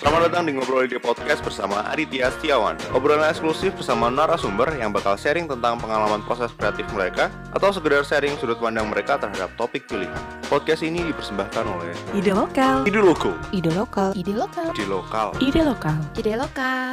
[0.00, 5.12] Selamat datang di Ngobrol Ide Podcast bersama Aditya Setiawan Obrolan eksklusif bersama narasumber yang bakal
[5.12, 10.16] sharing tentang pengalaman proses kreatif mereka Atau sekedar sharing sudut pandang mereka terhadap topik pilihan
[10.48, 12.88] Podcast ini dipersembahkan oleh Ide lokal.
[12.88, 14.16] Ide Loko Ide lokal.
[14.16, 14.68] Ide lokal.
[14.72, 15.96] Ide Lokal Ide lokal.
[16.16, 16.92] Ide lokal.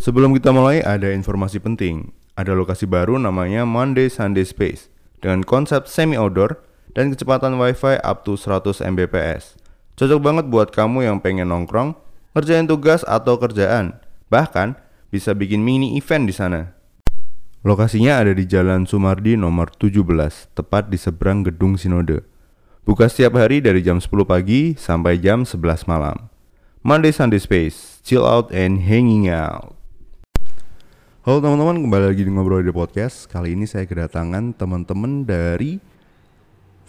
[0.00, 4.88] Sebelum kita mulai ada informasi penting Ada lokasi baru namanya Monday Sunday Space
[5.20, 6.64] Dengan konsep semi-outdoor
[6.96, 9.61] dan kecepatan wifi up to 100 Mbps
[9.92, 11.92] Cocok banget buat kamu yang pengen nongkrong,
[12.32, 14.00] ngerjain tugas atau kerjaan,
[14.32, 14.72] bahkan
[15.12, 16.72] bisa bikin mini event di sana.
[17.60, 20.00] Lokasinya ada di Jalan Sumardi nomor 17,
[20.56, 22.24] tepat di seberang Gedung Sinode.
[22.88, 26.32] Buka setiap hari dari jam 10 pagi sampai jam 11 malam.
[26.80, 29.76] Monday Sunday Space, chill out and hanging out.
[31.28, 33.28] Halo teman-teman, kembali lagi di Ngobrol di Podcast.
[33.28, 35.78] Kali ini saya kedatangan teman-teman dari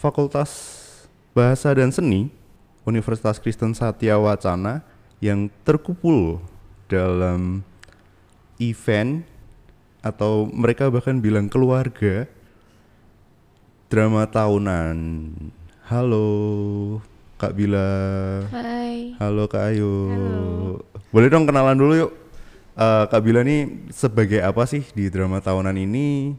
[0.00, 0.50] Fakultas
[1.36, 2.43] Bahasa dan Seni
[2.84, 4.84] Universitas Kristen Satya Wacana
[5.24, 6.40] yang terkumpul
[6.84, 7.64] dalam
[8.60, 9.24] event
[10.04, 12.28] atau mereka bahkan bilang keluarga
[13.88, 14.96] drama tahunan.
[15.88, 16.28] Halo
[17.40, 17.88] Kak Bila.
[18.52, 19.16] Hai.
[19.16, 19.92] Halo Kak Ayu.
[20.12, 20.84] Halo.
[21.08, 22.12] Boleh dong kenalan dulu yuk.
[22.76, 26.36] Eh, Kak Bila nih sebagai apa sih di drama tahunan ini?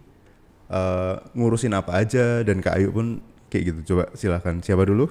[0.70, 3.18] Eh, ngurusin apa aja dan Kak Ayu pun
[3.50, 3.80] kayak gitu.
[3.98, 4.62] Coba silahkan.
[4.62, 5.10] Siapa dulu?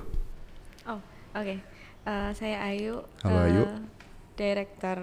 [1.34, 1.56] Oh, oke.
[2.04, 3.02] Eh, saya Ayu.
[3.24, 3.64] Halo, eh, Ayu.
[4.34, 4.98] Director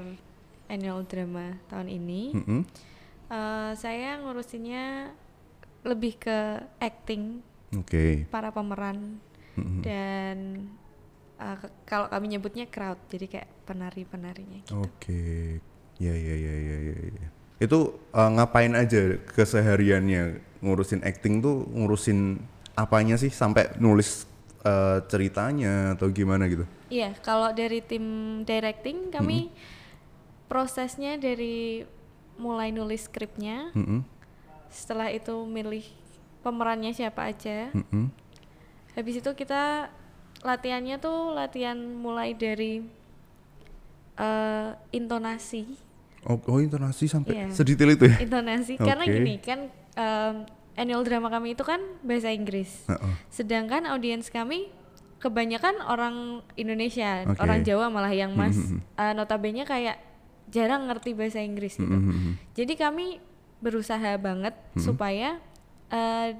[0.67, 2.21] annual drama tahun ini.
[2.31, 2.61] Mm-mm.
[3.27, 5.11] Eh, saya ngurusinnya
[5.81, 6.37] lebih ke
[6.77, 7.41] acting
[7.73, 8.27] Oke.
[8.29, 9.17] para pemeran
[9.57, 9.81] Mm-mm.
[9.81, 10.37] dan
[11.35, 14.77] eh, ke- kalau kami nyebutnya crowd, jadi kayak penari-penarinya gitu.
[14.77, 15.57] Oke,
[15.97, 16.95] ya ya ya ya ya.
[17.17, 17.27] ya.
[17.61, 22.41] Itu uh, ngapain aja kesehariannya ngurusin acting tuh ngurusin
[22.73, 24.25] apanya sih sampai nulis
[24.62, 26.66] uh, ceritanya atau gimana gitu?
[26.88, 28.04] Iya, kalau dari tim
[28.44, 29.48] directing kami
[30.45, 31.88] prosesnya dari
[32.36, 34.04] mulai nulis skripnya, Mm-mm,
[34.67, 35.86] setelah itu milih
[36.42, 37.71] pemerannya siapa aja.
[37.71, 38.11] mm-mm.
[38.92, 39.88] Habis itu kita
[40.42, 42.83] latihannya tuh latihan mulai dari
[44.17, 45.64] eh, intonasi,
[46.21, 47.48] Oh, oh intonasi sampai Iya.
[47.50, 48.17] sedetail itu ya?
[48.21, 48.77] intonasi.
[48.82, 49.14] Karena Oke.
[49.16, 49.60] gini kan
[49.98, 50.36] em,
[50.73, 53.14] annual drama kami itu kan bahasa Inggris, Heeh.
[53.27, 54.71] sedangkan audiens kami
[55.17, 56.15] kebanyakan orang
[56.55, 57.37] Indonesia, Oke.
[57.37, 58.80] orang Jawa malah yang mas Mhm.
[58.95, 60.02] eh, notabene kayak
[60.48, 61.87] jarang ngerti bahasa Inggris gitu.
[61.87, 62.39] Mhm.
[62.54, 63.21] Jadi kami
[63.59, 65.37] berusaha banget supaya
[65.87, 66.33] eh,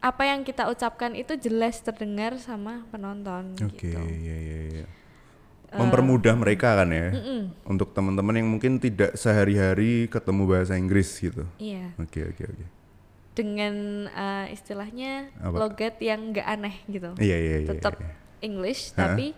[0.00, 4.00] apa yang kita ucapkan itu jelas terdengar sama penonton Oke, gitu.
[4.00, 4.86] ya ya ya.
[5.70, 11.46] Mempermudah mereka kan ya, Mm-mm, untuk teman-teman yang mungkin tidak sehari-hari ketemu bahasa Inggris gitu.
[11.58, 12.66] iya, Oke oke oke.
[13.34, 15.56] Dengan eh, istilahnya Apa?
[15.56, 17.10] logat yang nggak aneh gitu.
[17.16, 17.68] Iya iya iya.
[17.74, 18.12] Tetap iya.
[18.42, 19.14] English Hah?
[19.14, 19.32] tapi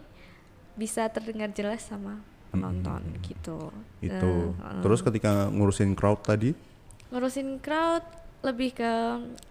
[0.73, 3.73] bisa terdengar jelas sama penonton gitu.
[4.01, 4.57] Itu.
[4.57, 6.57] Eh, Terus ketika ngurusin crowd tadi,
[7.13, 8.05] ngurusin crowd
[8.43, 8.93] lebih ke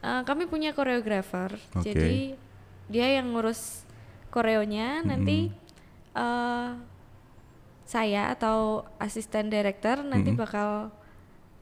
[0.04, 1.96] eh, kami punya koreografer Oke.
[1.96, 2.36] jadi
[2.92, 3.88] dia yang ngurus
[4.34, 5.48] koreonya nanti
[6.12, 6.70] eh,
[7.88, 10.44] saya atau asisten director nanti Mm-mm.
[10.44, 10.92] bakal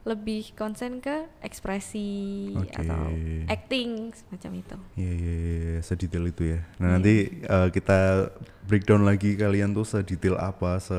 [0.00, 2.08] lebih konsen ke ekspresi
[2.56, 2.72] Oke.
[2.72, 3.12] atau
[3.52, 6.60] acting semacam itu Iya iya iya sedetail itu ya.
[6.80, 8.32] Nah nanti eh, kita
[8.64, 10.96] breakdown lagi kalian tuh sedetail apa, se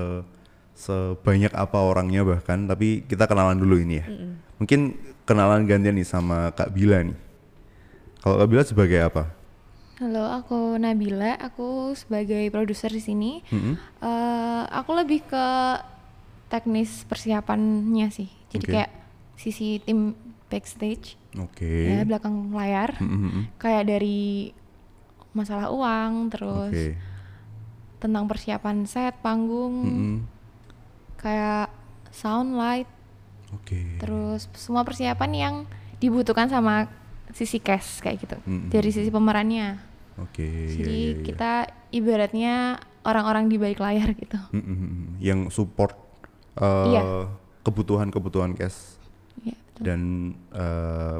[0.77, 2.69] sebanyak apa orangnya bahkan.
[2.69, 4.05] Tapi kita kenalan dulu ini ya.
[4.61, 7.17] Mungkin kenalan gantian nih sama Kak Bila nih.
[8.21, 9.33] Kalau Kak Bila sebagai apa?
[10.01, 11.37] Halo, aku Nabila.
[11.37, 13.31] Aku sebagai produser di sini.
[13.53, 13.77] Mm-mm.
[14.01, 15.45] Eh, aku lebih ke
[16.51, 18.27] teknis persiapannya sih.
[18.51, 18.73] Jadi Oke.
[18.75, 18.91] kayak
[19.39, 20.11] sisi tim
[20.51, 21.87] backstage, Oke.
[21.87, 22.99] ya belakang layar.
[22.99, 23.55] Mm-mm.
[23.55, 24.51] Kayak dari
[25.31, 26.99] masalah uang, terus Oke.
[28.03, 30.17] tentang persiapan set, panggung, Mm-mm.
[31.15, 31.71] kayak
[32.11, 32.91] sound light,
[33.55, 33.95] Oke.
[34.03, 35.55] terus semua persiapan yang
[36.03, 36.91] dibutuhkan sama
[37.31, 38.37] sisi cast kayak gitu.
[38.43, 38.67] Mm-mm.
[38.67, 39.79] Dari sisi pemerannya.
[40.19, 40.43] Oke.
[40.43, 41.23] iya, Jadi iya, iya.
[41.23, 41.51] kita
[41.95, 42.55] ibaratnya
[43.07, 44.35] orang-orang di balik layar gitu.
[44.51, 45.15] Mm-mm.
[45.23, 45.95] yang support
[46.53, 47.01] eh, Iya.
[47.61, 48.97] kebutuhan-kebutuhan cash
[49.39, 49.81] Iya, betul.
[49.83, 49.99] dan
[50.51, 51.19] eh,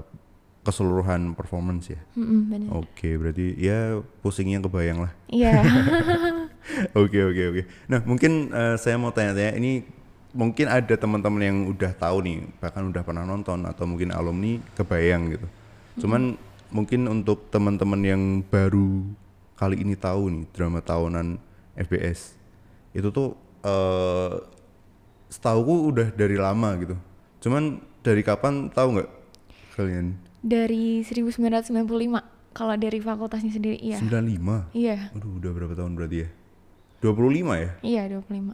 [0.62, 1.98] keseluruhan performance ya.
[2.14, 2.70] Mm-mm.
[2.72, 5.12] Oke, berarti ya pusingnya kebayang lah.
[5.28, 5.58] Iya.
[6.94, 7.62] Oke, oke, oke.
[7.90, 9.82] Nah, mungkin eh, saya mau tanya-tanya ini
[10.32, 15.34] mungkin ada teman-teman yang udah tahu nih, bahkan udah pernah nonton atau mungkin alumni kebayang
[15.34, 15.48] gitu.
[16.00, 16.38] Cuman
[16.70, 19.04] mungkin untuk teman-teman yang baru
[19.58, 21.42] kali ini tahu nih drama tahunan
[21.76, 22.38] FBS
[22.94, 24.32] itu tuh eh
[25.32, 26.96] setauku udah dari lama gitu.
[27.40, 29.10] Cuman dari kapan tahu nggak
[29.80, 30.20] kalian?
[30.44, 33.96] Dari 1995 kalau dari fakultasnya sendiri iya.
[33.96, 34.76] 95.
[34.76, 34.98] Iya.
[35.16, 36.30] Waduh, udah berapa tahun berarti ya?
[37.00, 37.72] 25 ya?
[37.82, 38.54] Iya 25.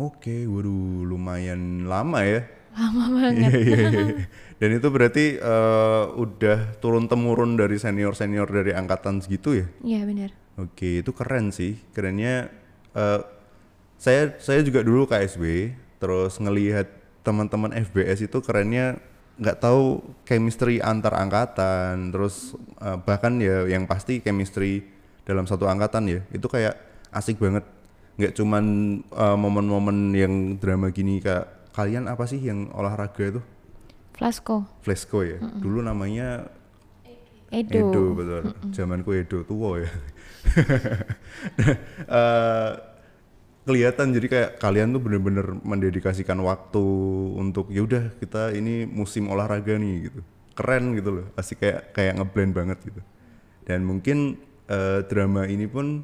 [0.00, 2.42] Oke, waduh lumayan lama ya.
[2.74, 3.50] Lama banget.
[3.52, 4.14] Iya, iya, iya.
[4.60, 9.66] Dan itu berarti eh, udah turun temurun dari senior senior dari angkatan segitu ya?
[9.84, 10.30] Iya benar.
[10.58, 11.78] Oke, itu keren sih.
[11.94, 12.50] Kerennya
[12.96, 13.20] eh,
[14.00, 16.88] saya saya juga dulu KSB, terus ngelihat
[17.20, 18.96] teman-teman FBS itu kerennya
[19.36, 24.88] nggak tahu chemistry antar angkatan, terus eh, bahkan ya yang pasti chemistry
[25.28, 26.80] dalam satu angkatan ya, itu kayak
[27.12, 27.68] asik banget.
[28.16, 28.64] Nggak cuman
[29.04, 33.40] eh, momen-momen yang drama gini kayak kalian apa sih yang olahraga itu?
[34.16, 34.64] Flasco.
[34.80, 35.36] Flesco ya.
[35.40, 36.48] Dulu namanya
[37.52, 37.92] Edo.
[37.92, 38.42] Edo betul.
[38.72, 39.92] Zamanku Edo tua ya.
[42.10, 42.72] Eh,
[43.70, 46.82] kelihatan jadi kayak kalian tuh bener-bener mendedikasikan waktu
[47.38, 50.20] untuk ya udah kita ini musim olahraga nih gitu.
[50.58, 51.26] Keren gitu loh.
[51.38, 52.98] Asik kayak kayak ngeblend banget gitu.
[53.62, 56.02] Dan mungkin eh, drama ini pun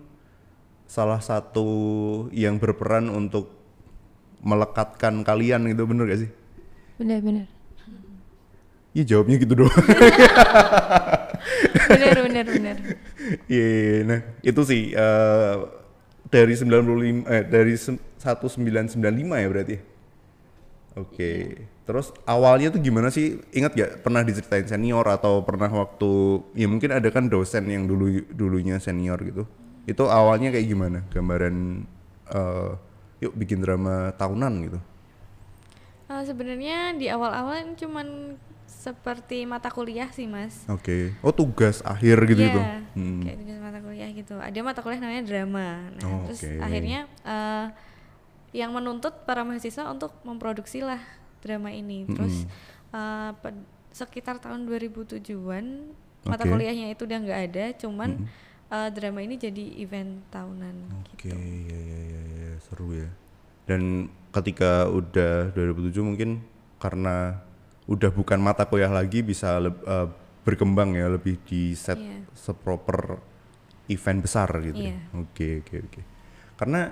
[0.86, 1.66] salah satu
[2.30, 3.50] yang berperan untuk
[4.46, 6.30] melekatkan kalian gitu bener gak sih?
[7.02, 7.50] Benar-benar.
[8.94, 9.74] Iya jawabnya gitu doang.
[11.86, 12.76] Benar benar benar.
[13.46, 15.54] Iya, iya, nah itu sih eh,
[16.30, 19.76] dari 95 eh dari sem- 1995 ya berarti.
[20.96, 21.32] Oke.
[21.86, 23.38] Terus awalnya tuh gimana sih?
[23.54, 28.26] Ingat gak pernah diceritain senior atau pernah waktu ya mungkin ada kan dosen yang dulu
[28.32, 29.46] dulunya senior gitu.
[29.86, 30.98] Itu awalnya kayak gimana?
[31.14, 31.86] Gambaran
[32.32, 32.70] eh,
[33.22, 34.78] yuk bikin drama tahunan gitu.
[36.10, 38.38] Eh, sebenarnya di awal-awal cuman
[38.86, 41.10] seperti mata kuliah sih mas Oke.
[41.20, 42.60] Oh tugas akhir gitu Iya, gitu.
[42.94, 43.20] Hmm.
[43.20, 46.52] kayak tugas mata kuliah gitu ada mata kuliah namanya drama nah Oh, terus oke.
[46.60, 47.66] akhirnya eh,
[48.54, 51.02] yang menuntut para mahasiswa untuk memproduksi lah
[51.40, 52.46] drama ini terus
[52.90, 55.66] eh, ped- sekitar tahun 2007-an
[56.22, 56.50] mata Oke.
[56.50, 58.10] kuliahnya itu udah nggak ada cuman
[58.68, 60.76] eh, drama ini jadi event tahunan
[61.10, 63.08] Oke, gitu ya, ya, ya, ya, seru ya.
[63.66, 66.38] Dan ketika udah 2007 mungkin
[66.78, 67.42] karena
[67.86, 70.08] udah bukan mata kuliah lagi bisa eh,
[70.42, 72.22] berkembang ya lebih di set Iya.
[72.34, 73.18] seproper
[73.86, 74.78] event besar gitu.
[74.78, 74.94] ya.
[74.94, 74.98] Iya.
[75.16, 76.00] Oke, oke, oke.
[76.56, 76.90] Karena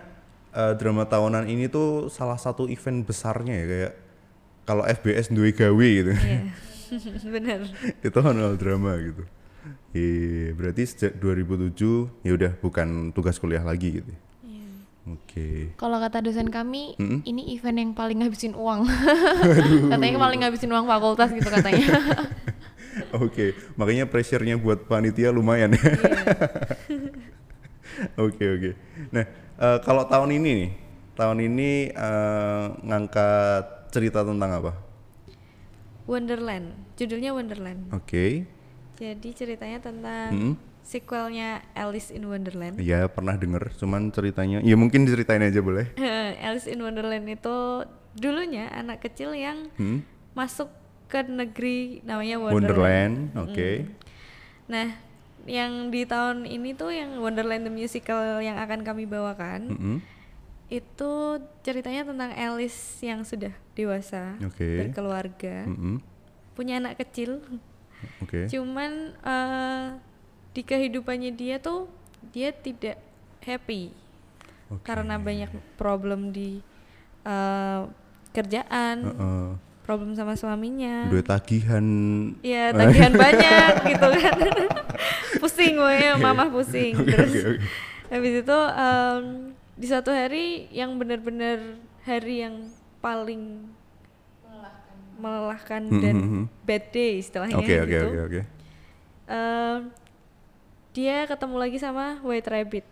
[0.51, 3.93] eh, drama tahunan ini tuh salah satu event besarnya ya kayak
[4.65, 6.13] kalau FBS duwe gawe gitu.
[6.15, 6.41] Iya,
[7.35, 7.61] bener
[8.01, 9.23] itu annual drama gitu.
[9.91, 11.75] Iya, berarti sejak 2007
[12.23, 14.13] ya udah bukan tugas kuliah lagi gitu.
[15.05, 15.13] Iya.
[15.13, 15.77] Oke.
[15.77, 17.21] Kalau kata dosen kami, Mm-mm.
[17.29, 18.89] ini event yang paling ngabisin uang.
[19.93, 21.85] katanya paling ngabisin uang fakultas gitu katanya.
[23.23, 25.83] Oke, makanya pressure-nya buat panitia lumayan ya.
[28.19, 28.71] Oke, oke.
[29.15, 29.23] Nah,
[29.55, 30.71] eh, kalau tahun ini nih,
[31.15, 34.73] tahun ini eh, ngangkat cerita tentang apa?
[36.05, 38.45] Wonderland judulnya Wonderland Oke.
[38.95, 40.55] jadi ceritanya tentang Mm-mm.
[40.85, 45.89] Sequelnya Alice in Wonderland Iya, pernah denger, cuman ceritanya ya mungkin diceritain aja boleh.
[46.47, 47.57] Alice in Wonderland itu
[48.15, 50.05] dulunya anak kecil yang Hmm?
[50.33, 50.69] masuk
[51.07, 53.49] ke negeri namanya Wonderland, Wonderland.
[53.49, 53.71] oke.
[54.67, 54.89] Nah,
[55.45, 59.97] yang di tahun ini tuh yang Wonderland the Musical yang akan kami bawakan Mm-mm.
[60.69, 61.13] itu
[61.61, 64.65] ceritanya tentang Alice yang sudah dewasa, Oke.
[64.81, 66.01] berkeluarga, Mm-mm.
[66.53, 67.45] punya anak kecil.
[68.21, 68.49] Oke.
[68.49, 69.85] Cuman eh,
[70.55, 71.91] di kehidupannya dia tuh
[72.31, 72.97] dia tidak
[73.43, 73.91] happy
[74.71, 74.81] Oke.
[74.87, 76.63] karena banyak problem di
[77.27, 77.81] eh,
[78.35, 79.47] kerjaan, Heeh.
[79.87, 81.07] problem sama suaminya.
[81.07, 81.87] Udah tagihan.
[82.43, 84.37] Ya tagihan banyak gitu kan.
[85.43, 86.99] pusing gue mama pusing.
[86.99, 87.59] Oke, Terus oke, oke.
[88.11, 89.23] habis itu em,
[89.75, 93.71] di suatu hari yang benar-benar hari yang paling
[95.15, 96.45] melelahkan Hmm, dan hmm, hmm.
[96.67, 98.09] bad day istilahnya oke, gitu.
[98.19, 98.41] oke.
[99.31, 99.79] Em,
[100.95, 102.87] dia ketemu lagi sama White Rabbit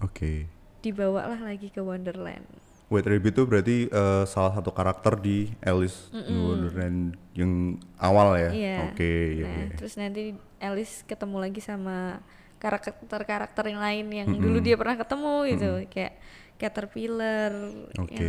[0.00, 0.48] Oke.
[0.80, 2.48] dibawa lah lagi ke Wonderland
[2.86, 8.50] White Rabbit itu berarti eh, salah satu karakter di Alice in Wonderland yang awal ya.
[8.54, 8.78] Iya.
[8.94, 9.74] Oke, iya, nah iya.
[9.74, 12.22] terus nanti Alice ketemu lagi sama
[12.62, 16.14] karakter-karakter yang lain yang dulu dia pernah ketemu gitu kayak
[16.56, 17.52] Caterpillar
[18.00, 18.16] Oke.
[18.16, 18.26] yang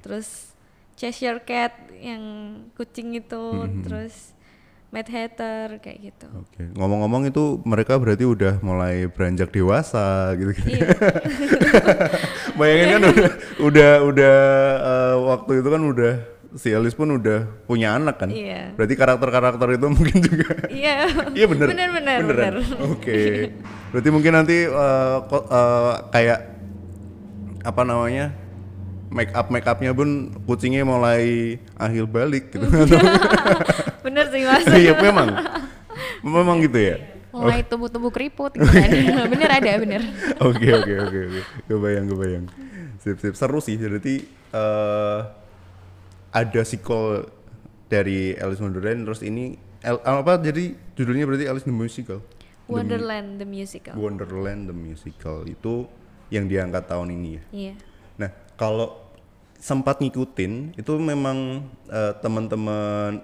[0.00, 0.54] terus
[0.96, 2.22] Cheshire Cat yang
[2.72, 4.32] kucing itu terus
[4.86, 6.62] Mad Hatter kayak gitu Oke.
[6.72, 10.54] Ngomong-ngomong itu mereka berarti udah mulai beranjak dewasa gitu.
[10.64, 10.88] iya
[12.58, 14.36] Bayangin kan udah udah udah
[14.78, 16.14] eh, waktu itu kan udah
[16.56, 18.30] si Alice pun udah punya anak kan.
[18.32, 18.72] Iya.
[18.72, 21.66] Berarti karakter-karakter itu mungkin juga iya Iya bener.
[21.68, 22.54] bener bener bener.
[22.88, 23.52] Oke.
[23.90, 24.56] Berarti mungkin nanti
[25.26, 26.38] ko- eh, kayak
[27.60, 28.30] apa namanya
[29.10, 30.08] make up make upnya pun
[30.46, 32.64] kucingnya mulai akhir balik gitu.
[34.06, 35.28] Bener sih mas Iya memang.
[36.22, 36.96] Memang gitu ya.
[37.28, 38.88] mulai tumbuh-tumbuh keriput gitu kan
[39.28, 40.00] bener ada bener
[40.40, 41.40] Oke oke oke oke.
[41.66, 42.44] Kebayang kebayang.
[42.96, 43.76] Sip sip seru sih.
[43.76, 45.20] Berarti eh
[46.32, 47.28] ada sequel
[47.86, 52.18] dari Alice in Wonderland terus ini El- apa jadi judulnya berarti Alice in the Musical.
[52.18, 52.32] The
[52.66, 53.94] Mu- Wonderland the musical.
[53.94, 55.86] Wonderland the Musical itu
[56.28, 57.42] yang diangkat tahun ini ya.
[57.52, 57.72] Iya.
[58.16, 58.96] Nah, kalau
[59.56, 63.22] sempat ngikutin itu memang eh, teman-teman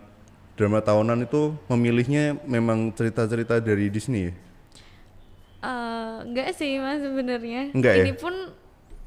[0.54, 4.32] drama tahunan itu memilihnya memang cerita-cerita dari Disney ya.
[5.62, 7.70] Eh, enggak sih mas sebenarnya.
[7.72, 8.04] Enggak ya?
[8.04, 8.34] Ini pun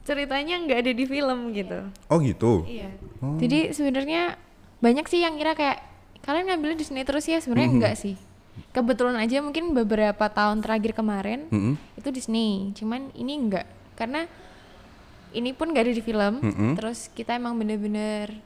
[0.06, 1.80] ceritanya nggak ada di film gitu.
[2.08, 2.62] Oh gitu.
[2.70, 2.94] Iya.
[3.42, 4.38] jadi sebenarnya
[4.78, 5.82] banyak sih yang kira kayak
[6.22, 8.14] kalian ngambilnya Disney terus ya sebenarnya enggak sih
[8.70, 11.74] kebetulan aja mungkin beberapa tahun terakhir kemarin Mm-mm.
[11.98, 13.66] itu Disney cuman ini enggak
[13.98, 14.30] karena
[15.34, 16.72] ini pun nggak ada di film Mm-mm.
[16.78, 18.40] terus kita emang bener-bener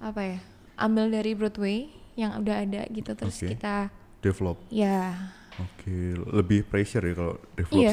[0.00, 0.38] apa ya
[0.80, 3.56] ambil dari Broadway yang udah ada gitu terus Oke.
[3.56, 3.88] kita
[4.20, 4.60] Develop.
[4.68, 5.16] ya
[5.56, 5.92] Oke,
[6.30, 7.80] lebih pressure ya kalau develop.
[7.80, 7.92] iya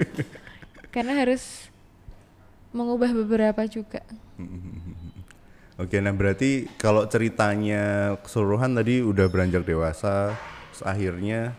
[0.94, 1.68] karena harus
[2.70, 4.00] mengubah beberapa juga
[5.74, 10.30] Oke, nah berarti kalau ceritanya keseluruhan tadi udah beranjak dewasa,
[10.70, 11.50] terus akhirnya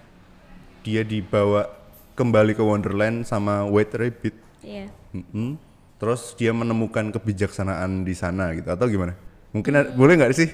[0.81, 1.67] dia dibawa
[2.15, 4.35] kembali ke Wonderland sama White Rabbit.
[4.63, 4.87] Iya.
[5.11, 5.59] Mm-mm.
[5.99, 9.19] Terus dia menemukan kebijaksanaan di sana gitu atau gimana?
[9.51, 10.47] Mungkin ada- boleh nggak sih?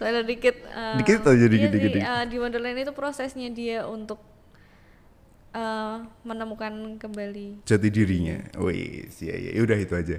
[0.00, 0.56] Spoiler dikit.
[0.64, 2.08] eh, Dikit aja, dikit, iya dikit, sih, dikit.
[2.08, 4.16] eh, di Wonderland itu prosesnya dia untuk
[5.52, 7.68] eh, menemukan kembali.
[7.68, 8.40] Jati dirinya.
[8.56, 10.16] Wih, iya iya, udah itu aja.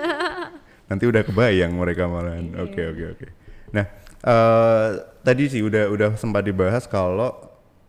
[0.88, 2.56] Nanti udah kebayang mereka malahan.
[2.56, 3.26] Oke oke oke.
[3.76, 3.84] Nah,
[4.24, 4.88] eh
[5.20, 7.36] tadi sih udah udah sempat dibahas kalau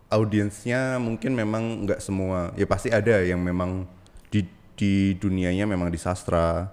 [0.10, 2.52] audiensnya mungkin memang nggak semua.
[2.60, 3.88] Ya pasti ada yang memang
[4.28, 4.44] di
[4.76, 6.68] di dunianya memang di sastra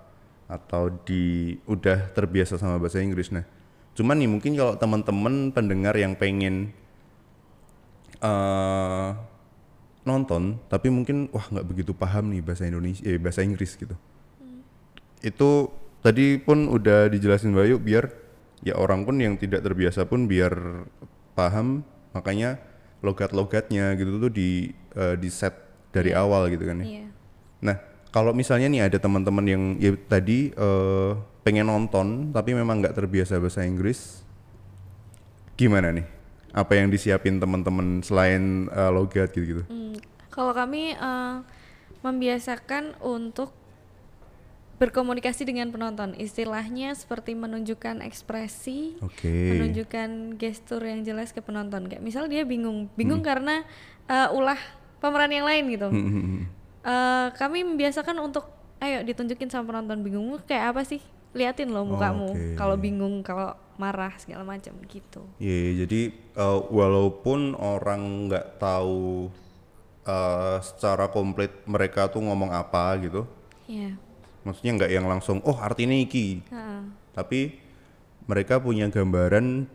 [0.51, 3.29] atau di udah terbiasa sama bahasa Inggris.
[3.29, 3.45] Nah,
[3.95, 6.75] cuman nih mungkin kalau teman-teman pendengar yang pengen
[8.19, 9.11] eh
[10.05, 13.97] nonton tapi mungkin wah nggak begitu paham nih bahasa Indonesia eh bahasa Inggris gitu.
[15.25, 15.73] Itu
[16.05, 18.13] tadi pun udah dijelasin Bayu biar
[18.61, 20.85] ya orang pun yang tidak terbiasa pun biar
[21.33, 21.83] paham.
[22.13, 22.61] Makanya
[23.01, 25.57] logat-logatnya gitu tuh di eh, di set
[25.91, 26.87] dari awal gitu kan ya.
[26.87, 27.07] Iya.
[27.65, 27.77] Nah,
[28.13, 31.13] kalau misalnya nih ada teman-teman yang ya tadi eh,
[31.45, 34.25] pengen nonton tapi memang nggak terbiasa bahasa Inggris,
[35.55, 36.07] gimana nih?
[36.55, 39.63] Apa yang disiapin teman-teman selain eh, logat gitu-gitu?
[39.69, 39.95] Hmm,
[40.33, 41.37] Kalau kami eh,
[42.01, 43.53] membiasakan untuk
[44.75, 49.31] berkomunikasi dengan penonton, istilahnya seperti menunjukkan ekspresi, Oke.
[49.55, 51.87] menunjukkan gestur yang jelas ke penonton.
[51.87, 53.29] Kayak misal dia bingung, bingung Hmm.
[53.31, 53.55] karena
[54.05, 54.59] eh, ulah
[54.99, 55.89] pemeran yang lain gitu.
[55.89, 56.45] Hmm.
[56.85, 58.51] Eh, kami membiasakan untuk,
[58.83, 61.01] ayo ditunjukin sama penonton bingungmu kayak apa sih?
[61.35, 62.31] Liatin loh mukamu.
[62.31, 62.55] Oke.
[62.55, 65.27] Kalau bingung, kalau marah segala macam gitu.
[65.37, 69.29] Iya, jadi eh, walaupun orang nggak tahu
[70.07, 73.27] eh, secara komplit mereka tuh ngomong apa gitu,
[73.67, 73.99] Iya.
[74.47, 76.81] maksudnya nggak yang langsung oh artinya iki, Heeh.
[77.17, 77.59] tapi
[78.25, 79.67] mereka punya gambaran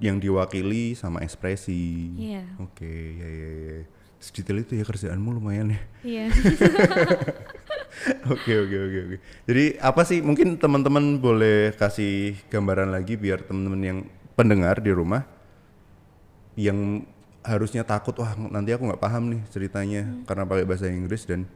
[0.00, 2.08] yang diwakili sama ekspresi.
[2.16, 2.42] Iya.
[2.58, 2.88] Oke,
[3.20, 3.78] ya ya ya.
[4.16, 5.80] Sedetail itu ya kerjaanmu lumayan ya.
[6.02, 6.26] Iya.
[8.34, 9.16] Oke oke oke oke.
[9.46, 13.98] Jadi apa sih mungkin teman-teman boleh kasih gambaran lagi biar teman-teman yang
[14.34, 15.22] pendengar di rumah
[16.58, 17.06] yang
[17.42, 21.46] harusnya takut wah nanti aku nggak paham nih ceritanya karena pakai bahasa Inggris dan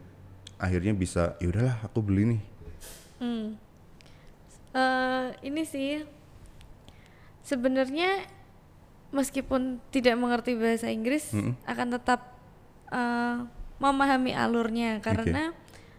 [0.58, 2.42] akhirnya bisa ya udahlah aku beli nih.
[3.16, 3.46] Hmm.
[4.76, 6.04] Eh, ini sih
[7.46, 8.26] sebenarnya
[9.14, 11.32] meskipun tidak mengerti bahasa Inggris
[11.64, 12.34] akan tetap
[12.90, 13.36] eh,
[13.76, 15.52] memahami alurnya karena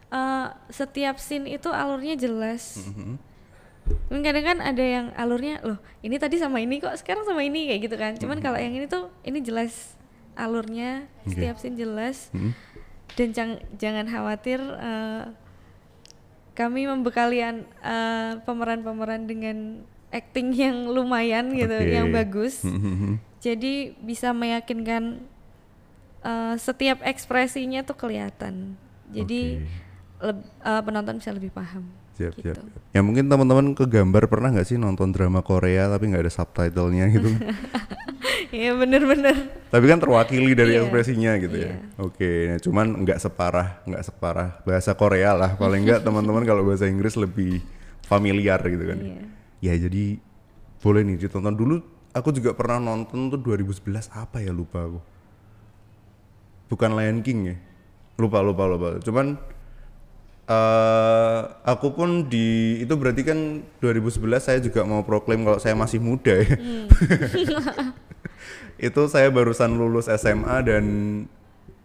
[0.09, 2.79] eh, setiap scene itu alurnya jelas.
[4.07, 7.67] Mungkin kadang kan ada yang alurnya loh ini tadi sama ini kok sekarang sama ini
[7.67, 8.11] kayak gitu kan.
[8.15, 9.95] Cuman kalau yang ini tuh ini jelas
[10.35, 11.33] alurnya Oke.
[11.33, 12.51] setiap scene jelas Mhm.
[13.15, 15.23] dan jang- jangan khawatir eh,
[16.51, 19.57] kami membekali an- eh, pemeran-pemeran dengan
[20.09, 21.91] acting yang lumayan gitu, Oke.
[21.91, 22.63] yang bagus.
[22.63, 23.19] Mhm.
[23.37, 25.21] Jadi bisa meyakinkan
[26.19, 28.75] eh, setiap ekspresinya tuh kelihatan.
[29.07, 29.86] Jadi Oke.
[30.19, 31.85] Leb- eh, penonton bisa lebih paham.
[32.17, 32.49] Siap, gitu.
[32.49, 32.57] siap.
[32.91, 37.29] Ya mungkin teman-teman kegambar pernah nggak sih nonton drama Korea tapi nggak ada subtitlenya gitu?
[38.47, 39.35] Iya bener-bener.
[39.67, 41.67] tapi kan terwakili dari Iya, ekspresinya gitu ya.
[41.67, 41.99] iya.
[41.99, 45.59] Oke, nah cuman nggak separah nggak separah bahasa Korea lah.
[45.59, 47.59] Paling nggak teman-teman kalau bahasa Inggris lebih
[48.07, 48.99] familiar gitu kan.
[49.03, 49.19] Iya.
[49.59, 50.23] Ya jadi
[50.79, 51.75] boleh nih ditonton dulu.
[52.15, 53.83] Aku juga pernah nonton tuh 2011
[54.15, 54.99] apa ya lupa aku.
[56.71, 57.55] Bukan Lion King ya.
[58.15, 58.87] Lupa lupa lupa.
[59.03, 59.35] Cuman
[60.47, 65.99] eh aku pun di itu berarti kan 2011 saya juga mau proklaim kalau saya masih
[65.99, 66.55] muda ya.
[68.87, 70.85] itu saya barusan lulus SMA dan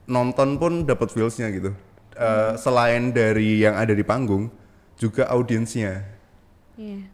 [0.07, 1.75] nonton pun dapat feelsnya gitu.
[2.13, 4.53] Eh, selain dari yang ada di panggung,
[5.01, 6.05] juga audiensnya.
[6.77, 7.09] Iya.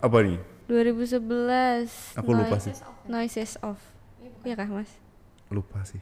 [0.00, 0.40] Apa nih?
[0.66, 2.74] 2011 Aku lupa sih.
[3.06, 3.78] Noises Off.
[4.42, 4.90] Iya kah, Mas?
[5.52, 6.00] Lupa sih.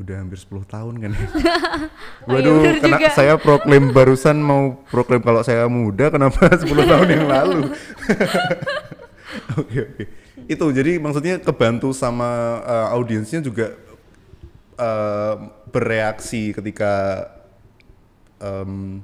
[0.00, 1.10] Udah hampir 10 tahun kan.
[1.12, 1.20] ya.
[1.20, 1.28] Oh
[2.40, 3.08] iya, Waduh, kena juga.
[3.12, 7.60] saya proklaim barusan mau proklaim kalau saya muda kenapa 10 tahun yang lalu.
[9.56, 10.04] Oke, oke.
[10.44, 12.28] Itu jadi maksudnya kebantu sama
[12.60, 13.72] eh, audiensnya juga
[14.76, 15.34] eh,
[15.72, 17.24] bereaksi ketika
[18.36, 19.00] em,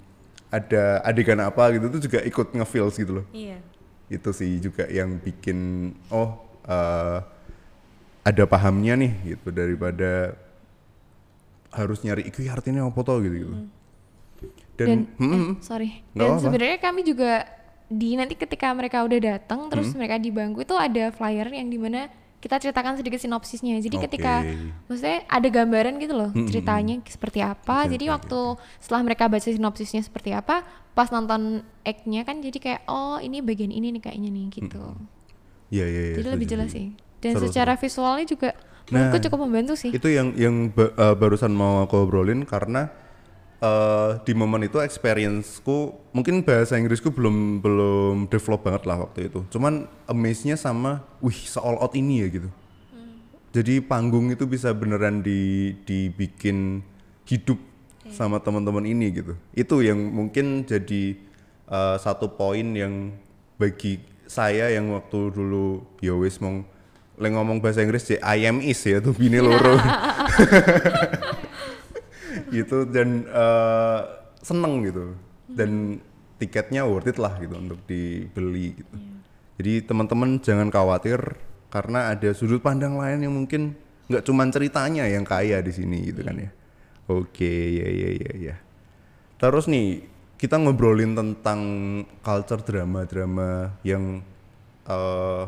[0.52, 3.26] ada adegan apa gitu tuh juga ikut ngefeels gitu loh.
[3.32, 3.56] Iya.
[4.12, 6.36] Itu sih juga yang bikin oh
[6.68, 7.18] eh,
[8.20, 10.36] ada pahamnya nih gitu daripada
[11.72, 13.54] harus nyari iki artinya apa toh gitu gitu.
[14.78, 15.90] Dan, dan hmm, eh, sorry.
[16.14, 17.44] Dan sebenarnya kami juga
[17.88, 19.98] di nanti ketika mereka udah datang terus Hmm.
[19.98, 22.06] mereka di bangku itu ada flyer yang di mana
[22.38, 23.82] kita ceritakan sedikit sinopsisnya.
[23.82, 24.70] Jadi ketika Oke.
[24.86, 27.82] maksudnya ada gambaran gitu loh Hmm, hmm, ceritanya seperti apa.
[27.82, 28.40] Oke, jadi oke, waktu
[28.78, 30.62] setelah mereka baca sinopsisnya seperti apa
[30.94, 34.82] pas nonton act-nya kan jadi kayak oh ini bagian ini nih kayaknya nih gitu.
[35.74, 36.16] Iya iya iya.
[36.22, 36.94] jadi lebih jelas sih.
[37.18, 38.54] Dan Seru, secara visualnya juga
[38.88, 42.88] Nah, cukup membantu sih Itu yang yang ba- eh, barusan mau aku obrolin karena
[43.60, 49.44] eh, di momen itu experienceku mungkin bahasa Inggrisku belum belum develop banget lah waktu itu.
[49.52, 52.48] Cuman amaze-nya sama wih se-all out ini ya gitu.
[53.48, 56.84] Jadi panggung itu bisa beneran di dibikin
[57.24, 57.56] hidup
[58.08, 59.34] sama teman-teman ini gitu.
[59.52, 61.16] Itu yang mungkin jadi
[61.68, 63.12] eh, satu poin yang
[63.58, 66.77] bagi saya yang waktu dulu ya wis mong
[67.18, 69.74] le ngomong bahasa Inggris I am is ya tuh bini loro.
[72.54, 74.00] gitu dan eh,
[74.40, 75.12] seneng gitu
[75.50, 76.00] dan
[76.38, 78.94] tiketnya worth it lah gitu untuk dibeli gitu.
[79.58, 81.18] Jadi teman-teman jangan khawatir
[81.68, 83.74] karena ada sudut pandang lain yang mungkin
[84.08, 86.50] nggak cuman ceritanya yang kaya di sini gitu kan ya.
[87.10, 88.56] Oke ya ya ya ya.
[89.42, 90.06] Terus nih
[90.38, 91.60] kita ngobrolin tentang
[92.22, 94.22] culture drama-drama yang
[94.86, 95.44] eh,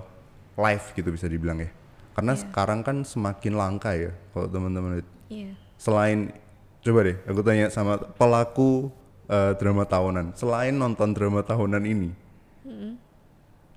[0.60, 1.70] live gitu bisa dibilang ya.
[2.12, 5.54] Karena sekarang kan semakin langka ya kalau teman-teman Iya.
[5.78, 6.34] selain
[6.82, 8.90] coba deh aku tanya sama pelaku
[9.26, 10.34] eh, drama tahunan.
[10.34, 12.10] Selain nonton drama tahunan ini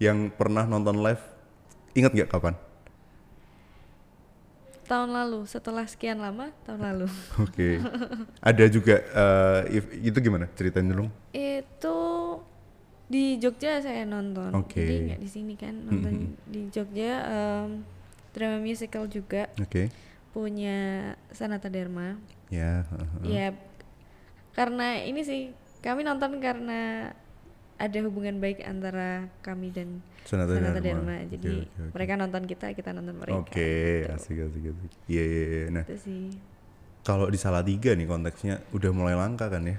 [0.01, 1.21] yang pernah nonton live
[1.93, 2.55] ingat nggak kapan?
[4.83, 7.07] Tahun lalu, setelah sekian lama, tahun lalu.
[7.39, 7.69] oke.
[8.43, 8.99] Ada juga
[9.71, 11.95] if- itu gimana ceritain dulu Itu
[13.13, 14.49] di Jogja saya nonton.
[14.57, 14.81] Oke.
[14.81, 17.85] Jadi nggak di sini kan, nonton di Jogja em,
[18.33, 19.93] drama musical juga oke
[20.33, 22.17] punya Sanata Dharma.
[22.49, 23.09] ya heeh.
[23.29, 23.47] Ya
[24.51, 25.41] karena ini sih
[25.79, 27.13] kami nonton karena
[27.73, 31.13] ada hubungan baik antara kami dan Sanata Sanata Dharma.
[31.21, 31.29] Dharma.
[31.29, 31.91] Jadi oke, oke.
[31.93, 33.37] mereka nonton kita, kita nonton mereka.
[33.39, 33.69] oke
[34.01, 34.09] gitu.
[34.09, 35.65] asik asik asik iya iya iya.
[35.69, 36.23] nah Itu sih.
[37.01, 39.77] kalau di Salatiga nih konteksnya udah mulai langka kan ya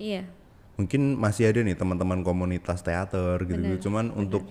[0.00, 0.24] Iya.
[0.80, 4.48] Mungkin masih ada nih teman-teman komunitas teater gitu, Benar, cuman untuk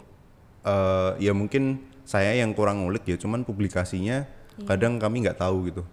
[0.62, 4.68] eh, ya mungkin saya yang kurang ngulik ya cuman publikasinya Iya.
[4.68, 5.88] kadang kami nggak tahu gitu.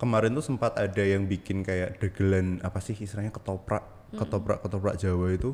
[0.00, 3.84] Kemarin tuh sempat ada yang bikin kayak dagelan apa sih istilahnya ketoprak
[4.16, 5.52] ketoprak ketoprak Jawa itu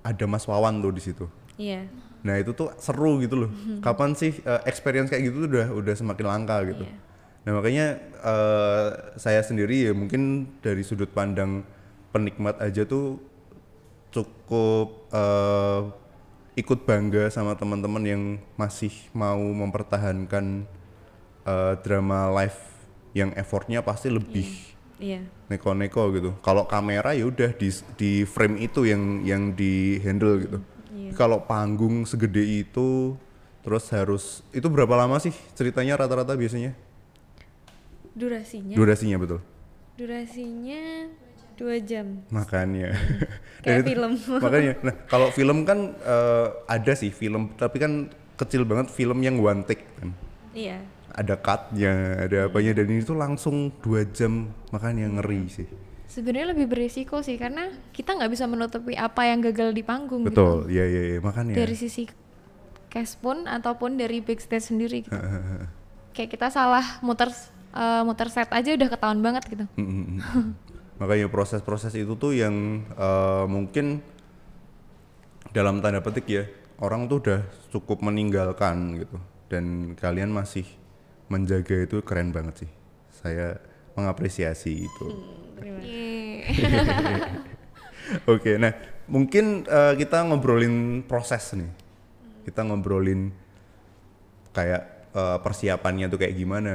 [0.00, 1.26] ada Mas Wawan tuh di situ.
[1.54, 1.86] Iya.
[2.24, 3.50] nah itu tuh seru gitu loh.
[3.84, 6.88] Kapan sih eh, experience kayak gitu tuh udah udah semakin langka gitu.
[6.88, 6.96] Iya.
[7.44, 7.86] nah makanya
[8.24, 8.88] eh,
[9.20, 11.60] saya sendiri ya mungkin dari sudut pandang
[12.14, 13.18] penikmat aja tuh
[14.14, 15.80] cukup eh,
[16.54, 18.22] ikut bangga sama teman-teman yang
[18.54, 20.62] masih mau mempertahankan
[21.42, 22.60] eh, drama live
[23.18, 24.46] yang effortnya pasti lebih
[24.94, 25.26] Iya.
[25.50, 26.30] neko-neko gitu.
[26.38, 27.66] Kalau kamera ya udah di
[27.98, 30.58] di frame itu yang yang di handle gitu.
[30.94, 31.10] Iya.
[31.18, 33.18] Kalau panggung segede itu
[33.66, 34.24] terus harus
[34.54, 36.78] itu berapa lama sih ceritanya rata-rata biasanya?
[38.14, 38.78] Durasinya.
[38.78, 39.40] Durasinya betul.
[39.98, 41.10] Durasinya
[41.54, 42.22] dua jam.
[42.28, 42.90] Makanya.
[43.64, 44.12] Dan Kayak itu- film.
[44.44, 44.72] makanya.
[44.80, 49.62] Nah, kalau film kan eh, ada sih film tapi kan kecil banget film yang one
[49.62, 50.10] take kan.
[50.52, 50.82] Iya.
[51.10, 55.68] Ada cutnya, ada apanya dan ini tuh langsung dua jam makanya ngeri sih.
[56.04, 60.30] sebenarnya lebih berisiko sih karena kita nggak bisa menutupi apa yang gagal di panggung gitu.
[60.30, 61.54] Betul, iya iya iya makanya.
[61.54, 62.06] dari sisi
[62.86, 65.10] cast pun ataupun dari backstage sendiri gitu.
[66.10, 67.34] kayak kita salah muter
[67.70, 69.64] eh, muter set aja udah ketahuan banget gitu.
[71.02, 74.02] Makanya proses-proses itu tuh yang eh, mungkin
[75.54, 76.44] dalam tanda petik ya
[76.82, 80.66] orang tuh udah cukup meninggalkan gitu dan kalian masih
[81.30, 82.70] menjaga itu keren banget sih.
[83.14, 83.58] Saya
[83.94, 85.06] mengapresiasi itu.
[85.62, 86.44] Yeay.
[88.32, 88.74] Oke, nah
[89.08, 91.70] mungkin eh, kita ngobrolin proses nih.
[92.44, 93.32] Kita ngobrolin
[94.52, 94.82] kayak
[95.14, 96.74] eh, persiapannya tuh kayak gimana,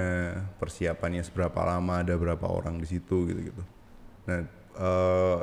[0.57, 3.61] persiapannya seberapa lama, ada berapa orang di situ gitu-gitu.
[4.29, 4.41] Nah,
[4.77, 5.39] eh,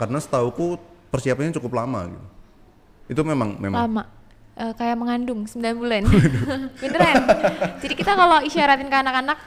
[0.00, 0.80] karena setauku
[1.12, 2.26] persiapannya cukup lama gitu.
[3.12, 3.84] Itu memang memang.
[3.84, 4.04] Lama.
[4.58, 6.02] Eh, kayak mengandung 9 bulan.
[6.82, 7.14] Beneran.
[7.78, 9.38] Jadi kita kalau isyaratin ke anak-anak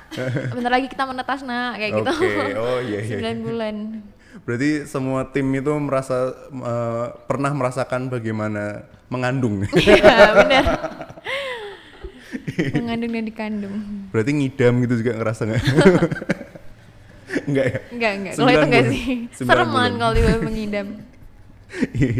[0.55, 2.13] bentar lagi kita menetas nak kayak gitu.
[2.15, 3.17] Oke, oh iya iya.
[3.41, 3.75] 9 bulan.
[4.47, 9.67] Berarti semua tim itu merasa eh, pernah merasakan bagaimana mengandung.
[9.75, 10.65] iya bener.
[12.79, 13.75] Mengandung dan dikandung.
[14.15, 15.63] Berarti ngidam gitu juga ngerasa nggak?
[17.47, 17.79] Enggak ya?
[17.89, 20.87] enggak enggak kalau itu Sembilan enggak sih Sembilan sereman kalau tiba mengidam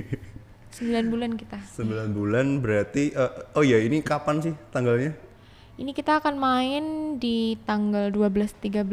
[0.71, 5.13] 9 bulan kita 9 bulan berarti eh, oh ya ini kapan sih tanggalnya?
[5.75, 6.83] ini kita akan main
[7.17, 8.85] di tanggal 12-13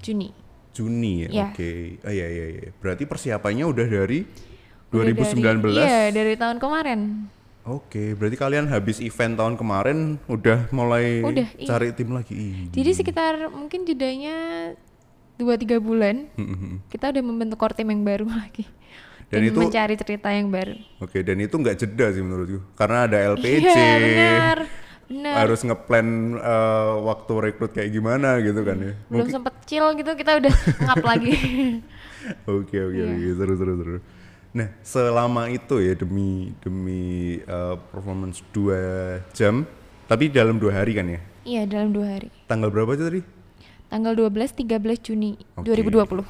[0.00, 0.30] Juni
[0.70, 1.28] Juni ya.
[1.28, 1.46] Iya.
[1.50, 1.70] Oke.
[2.00, 2.68] Oh iya iya iya.
[2.78, 4.22] Berarti persiapannya udah dari
[4.94, 5.34] Udah 2019.
[5.66, 7.00] dari- iya dari tahun kemarin
[7.60, 11.68] Oke, berarti kalian habis event tahun kemarin udah mulai Udah, iya.
[11.68, 12.32] cari tim lagi.
[12.32, 12.72] Ih.
[12.72, 14.72] Jadi sekitar mungkin jedanya
[15.40, 16.28] dua tiga bulan
[16.86, 18.68] kita udah membentuk core team yang baru lagi
[19.30, 20.74] Dan dan, itu- mencari cerita yang baru.
[20.98, 22.66] Oke, dan itu nggak jeda sih menurutku.
[22.74, 23.62] Karena ada LPC.
[23.62, 24.58] Iya benar,
[25.06, 25.34] benar.
[25.38, 28.92] harus ngeplan eh, waktu rekrut kayak gimana gitu kan ya.
[29.06, 30.50] Belum sempet chill gitu kita udah
[30.84, 31.30] ngap lagi.
[32.44, 33.06] Oke oke Iya.
[33.06, 33.96] oke seru seru seru.
[34.50, 37.02] Nah selama itu ya demi demi
[37.38, 38.82] eh, performance dua
[39.30, 39.62] jam,
[40.04, 41.22] tapi dalam dua hari kan ya?
[41.40, 42.28] iya dalam dua hari.
[42.44, 43.22] Tanggal berapa aja tadi?
[43.90, 44.70] Tanggal 12-13
[45.02, 45.66] Juni Oke.
[45.66, 46.22] 2020.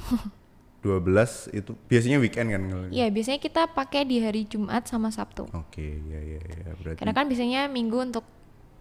[0.81, 2.63] 12 itu biasanya weekend kan?
[2.89, 5.45] Iya biasanya kita pakai di hari Jumat sama Sabtu.
[5.53, 6.99] Oke ya ya ya berarti.
[7.05, 8.25] Karena kan biasanya Minggu untuk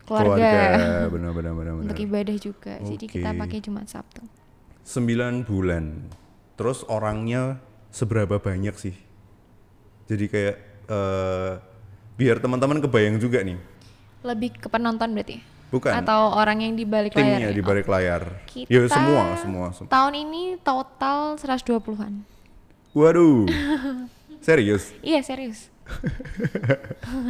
[0.07, 0.79] keluarga,
[1.13, 1.83] benar benar benar benar.
[1.83, 2.79] untuk ibadah juga.
[2.79, 4.23] Jadi kita pakai Jumat Sabtu.
[4.87, 6.07] 9 bulan.
[6.55, 7.59] Terus orangnya
[7.91, 8.95] seberapa banyak sih?
[10.07, 10.55] Jadi kayak
[10.89, 11.53] eh
[12.15, 13.59] biar teman-teman kebayang juga nih.
[14.23, 15.58] Lebih ke penonton berarti?
[15.69, 15.93] Bukan.
[15.93, 17.37] Atau orang yang di balik layar?
[17.37, 17.53] timnya ya?
[17.53, 18.21] di balik layar.
[18.45, 19.65] Kita Ya semua, semua.
[19.69, 22.25] sem- Tahun ini total 120-an.
[22.91, 23.45] Waduh.
[24.45, 24.89] Serius?
[25.05, 25.69] Iya, serius.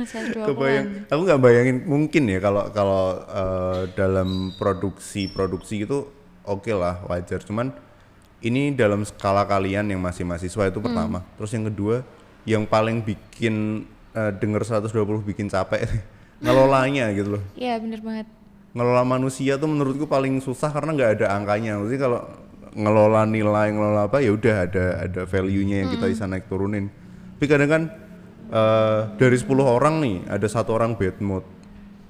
[0.07, 0.47] 120-an.
[0.47, 0.87] Kebayang.
[1.09, 6.07] Aku nggak bayangin mungkin ya kalau kalau eh, dalam produksi produksi itu
[6.43, 7.43] oke lah wajar.
[7.43, 7.71] Cuman
[8.39, 11.25] ini dalam skala kalian yang masih mahasiswa itu pertama.
[11.35, 11.95] Terus yang kedua,
[12.47, 14.95] yang paling bikin eh, denger 120
[15.27, 15.87] bikin capek
[16.43, 17.43] ngelolanya gitu loh.
[17.55, 18.27] Iya, bener banget.
[18.69, 21.81] ngelola manusia tuh menurutku paling susah karena nggak ada angkanya.
[21.81, 22.21] Maksudnya kalau
[22.77, 26.85] ngelola nilai, ngelola apa ya udah ada ada value-nya yang kita bisa naik turunin.
[27.35, 27.83] Tapi kadang kan
[28.53, 31.41] eh, dari 10 orang nih ada satu orang bad mood.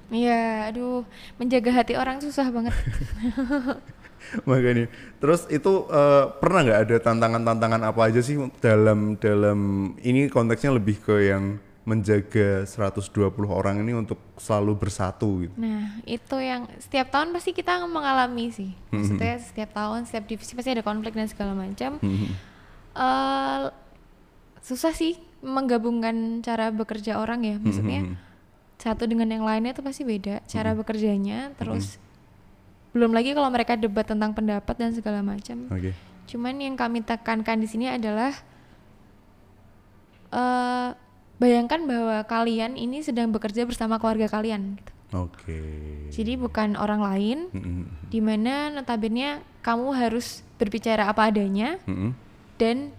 [0.09, 1.05] Iya, aduh,
[1.39, 2.75] menjaga hati orang susah banget.
[4.49, 4.91] Makanya
[5.23, 9.59] terus itu eh, pernah nggak ada tantangan-tantangan apa aja sih dalam dalam
[10.03, 11.55] ini konteksnya lebih ke yang
[11.89, 13.09] menjaga 120
[13.49, 15.55] orang ini untuk selalu bersatu gitu.
[15.57, 18.77] Nah, itu yang setiap tahun pasti kita mengalami sih.
[18.93, 21.97] Maksudnya setiap tahun, setiap divisi pasti ada konflik dan segala macam.
[22.93, 23.59] Eh,
[24.61, 27.55] susah sih menggabungkan cara bekerja orang ya.
[27.57, 28.21] Maksudnya
[28.77, 31.57] satu dengan yang lainnya itu pasti beda cara bekerjanya.
[31.57, 31.97] Terus
[32.93, 35.65] belum lagi kalau mereka debat tentang pendapat dan segala macam.
[35.73, 35.97] Oke.
[36.29, 38.29] Cuman yang kami tekankan di sini adalah
[40.29, 41.08] eh
[41.39, 44.77] bayangkan bahwa kalian ini sedang bekerja bersama keluarga kalian.
[44.77, 44.91] Gitu.
[45.17, 45.61] Oke.
[46.13, 47.89] Jadi bukan orang lain, Mm-mm.
[48.13, 52.13] di mana notabene kamu harus berbicara apa adanya Mm-mm.
[52.61, 52.93] dan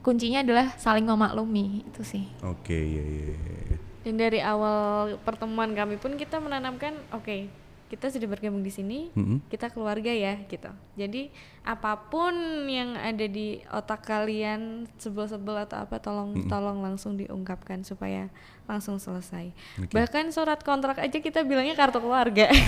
[0.00, 2.24] kuncinya adalah saling memaklumi itu sih.
[2.40, 3.24] Oke, iya iya.
[3.36, 3.76] iya.
[4.04, 7.48] Dan dari awal pertemuan kami pun kita menanamkan, oke,
[7.94, 9.46] kita sudah bergabung di sini, Mm-mm.
[9.46, 10.66] kita keluarga ya, gitu.
[10.98, 11.30] Jadi
[11.62, 12.34] apa pun
[12.66, 18.26] yang ada di otak kalian sebel-sebel atau apa, tolong tolong langsung diungkapkan supaya
[18.66, 19.52] langsung selesai.
[19.92, 22.50] Bahkan surat kontrak aja kita bilangnya kartu keluarga.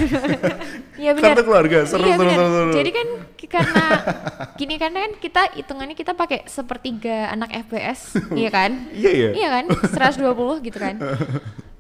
[0.97, 1.37] Iya benar.
[1.37, 2.37] Kartu keluarga, seru, Iya, seru, benar.
[2.41, 2.73] seru, seru.
[2.73, 3.09] Jadi kan
[3.57, 3.85] karena
[4.57, 8.71] gini karena kan kita hitungannya kita pakai sepertiga anak FPS, iya kan?
[8.97, 9.31] Iya ya.
[9.37, 9.65] Iya kan?
[9.93, 10.97] 120 gitu kan.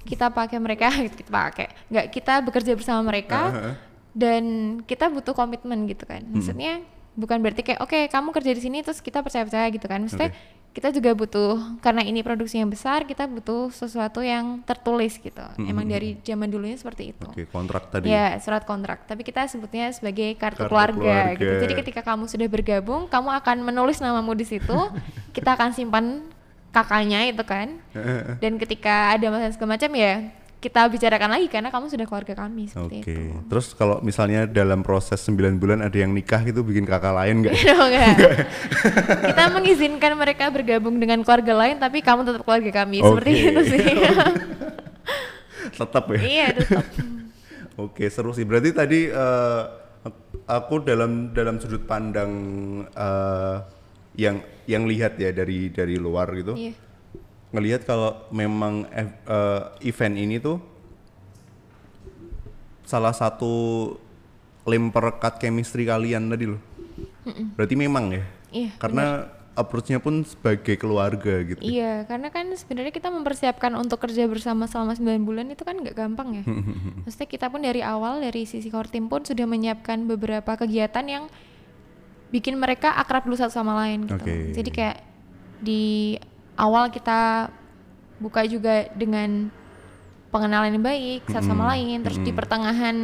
[0.07, 1.67] Kita pakai mereka, gitu, kita pakai.
[1.91, 3.75] Nggak kita bekerja bersama mereka
[4.17, 4.45] dan
[4.89, 6.25] kita butuh komitmen gitu kan.
[6.25, 6.41] Hmm.
[6.41, 6.81] Maksudnya
[7.17, 10.01] bukan berarti kayak oke kamu kerja di sini terus kita percaya-percaya gitu kan.
[10.01, 10.33] Maksudnya
[10.77, 15.41] kita juga butuh karena ini produksi yang besar, kita butuh sesuatu yang tertulis gitu.
[15.65, 17.25] Emang dari zaman dulunya seperti itu.
[17.25, 17.33] Hmm.
[17.33, 18.13] Oke, kontrak tadi.
[18.13, 19.09] Ya, surat kontrak.
[19.09, 21.41] Tapi kita sebutnya sebagai kartu, Kartu keluarga, keluarga.
[21.41, 21.55] gitu.
[21.65, 24.77] Jadi ketika kamu sudah bergabung, kamu akan menulis namamu di situ.
[25.37, 26.21] kita akan simpan
[26.77, 27.81] kakaknya itu kan.
[28.45, 32.67] Dan ketika ada masalah segala macam ya kita bicarakan lagi karena kamu sudah keluarga kami
[32.67, 32.73] Oke.
[32.73, 33.23] seperti itu.
[33.47, 37.55] Terus kalau misalnya dalam proses 9 bulan ada yang nikah gitu bikin kakak lain nggak?
[37.61, 38.17] Gitu, enggak.
[39.31, 43.47] kita mengizinkan mereka bergabung dengan keluarga lain tapi kamu tetap keluarga kami seperti Oke.
[43.47, 43.85] itu sih.
[45.77, 46.21] Tetap ya.
[46.25, 46.85] iya, tetap.
[47.77, 48.49] Oke, seru sih.
[48.49, 49.63] Berarti tadi uh,
[50.49, 52.33] aku dalam dalam sudut pandang
[52.97, 53.61] uh,
[54.17, 56.57] yang yang lihat ya dari dari luar gitu.
[56.57, 56.73] Iya.
[57.55, 58.89] Ngelihat kalau memang
[59.29, 60.59] uh, event ini tuh
[62.83, 63.95] salah satu
[64.67, 66.61] lem perekat chemistry kalian tadi loh.
[67.55, 68.25] Berarti memang ya.
[68.51, 68.71] Iya.
[68.81, 71.65] Karena approach-nya pun sebagai keluarga gitu.
[71.65, 75.97] Iya, karena kan sebenarnya kita mempersiapkan untuk kerja bersama selama 9 bulan itu kan nggak
[75.97, 76.45] gampang ya.
[77.09, 81.25] Maksudnya kita pun dari awal dari sisi core team pun sudah menyiapkan beberapa kegiatan yang
[82.31, 84.19] bikin mereka akrab dulu satu sama lain gitu.
[84.19, 84.53] Oke.
[84.53, 84.97] Jadi kayak
[85.63, 86.17] di
[86.59, 87.51] awal kita
[88.19, 89.53] buka juga dengan
[90.33, 92.97] pengenalan yang baik satu sama lain, terus di pertengahan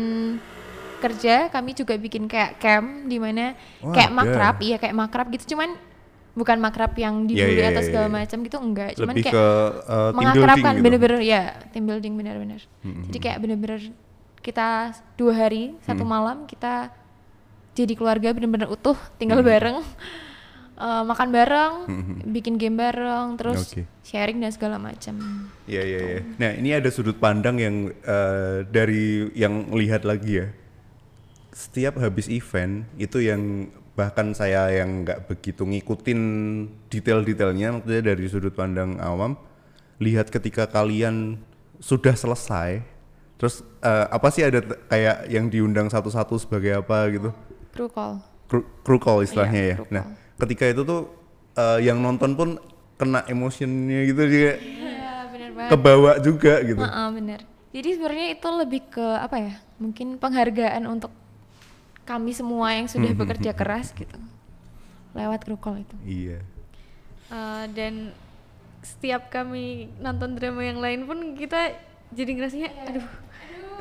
[1.03, 5.55] kerja kami juga bikin kayak camp di mana Wah, kayak makrab, iya kayak makrab gitu.
[5.57, 5.75] Cuman
[6.33, 8.15] bukan makrab yang Iya, dibully iya, atau iya, segala iya.
[8.15, 8.91] macam gitu enggak.
[8.97, 9.47] Cuman Lebih kayak ke
[9.91, 10.83] uh, mengakrabkan gitu.
[10.85, 11.43] bener-bener ya
[11.75, 12.61] team building bener-bener.
[12.83, 13.81] Jadi kayak bener-bener
[14.43, 16.91] kita dua hari satu malam kita
[17.73, 19.81] jadi keluarga bener-bener utuh tinggal bareng
[20.77, 21.73] eh, makan bareng
[22.29, 23.89] bikin game bareng terus Oke.
[24.05, 25.19] sharing dan segala macam
[25.71, 26.21] Iya iya iya.
[26.43, 30.47] Nah ini ada sudut pandang yang eh, dari yang melihat lagi ya.
[31.53, 36.21] Setiap habis event itu yang bahkan saya yang nggak begitu ngikutin
[36.89, 39.37] detail-detailnya, maksudnya dari sudut pandang awam,
[40.01, 41.37] lihat ketika kalian
[41.77, 42.81] sudah selesai,
[43.37, 47.31] terus eh, apa sih ada kayak yang diundang satu-satu sebagai apa gitu?
[47.73, 49.77] Crew call Kru, kru call istilahnya Iya, ya.
[49.89, 50.45] Nah call.
[50.45, 51.01] ketika itu tuh
[51.55, 52.49] eh, yang nonton pun
[52.95, 56.79] kena emotionnya gitu juga iya bener banget kebawa juga gitu.
[56.79, 57.41] Heeh, bener
[57.73, 61.11] jadi sebenarnya itu lebih ke apa ya mungkin penghargaan untuk
[62.03, 64.19] kami semua yang sudah bekerja keras gitu
[65.13, 66.39] lewat crew call itu Iya.
[67.27, 68.13] Uh, dan
[68.83, 71.73] setiap kami nonton drama yang lain pun kita
[72.11, 73.07] jadi ngerasanya aduh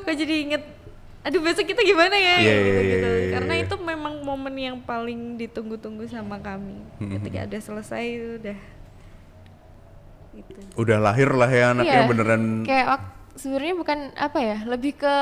[0.02, 0.64] kok jadi inget
[1.22, 3.08] aduh besok kita gimana ya Iya, gitu, iya, gitu.
[3.08, 3.64] iya, iya, karena iya.
[3.64, 8.58] itu memang momen yang paling ditunggu-tunggu sama kami ketika udah selesai itu udah
[10.32, 12.44] gitu Udah lahir lah ya anaknya Iya, beneran.
[12.64, 12.88] kayak
[13.36, 15.16] sebenarnya bukan apa ya lebih ke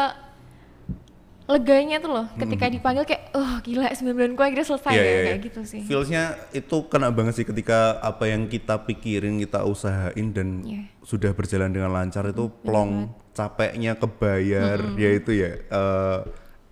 [1.49, 5.09] leganya tuh loh ketika dipanggil kayak oh gila 9 bulan gue akhirnya selesai Iya, ya
[5.09, 5.23] iya.
[5.25, 10.29] kayak gitu sih Feelsnya itu kena banget sih ketika apa yang kita pikirin kita usahain
[10.29, 10.93] dan Iya.
[11.01, 16.19] sudah berjalan dengan lancar itu plong capeknya kebayar ya itu ya eh,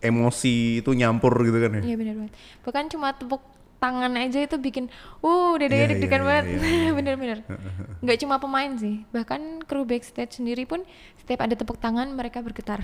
[0.02, 1.82] emosi itu nyampur gitu kan ya.
[1.84, 2.34] Iya benar banget.
[2.62, 3.42] Bukan cuma tepuk
[3.78, 4.90] tangan aja itu bikin,
[5.22, 6.46] uh udah Iya, deg-degan iya, banget.
[6.50, 6.92] iya, iya.
[6.94, 7.38] Bener-bener.
[8.04, 10.82] Nggak cuma pemain sih, bahkan kru backstage sendiri pun
[11.22, 12.82] setiap ada tepuk tangan mereka bergetar.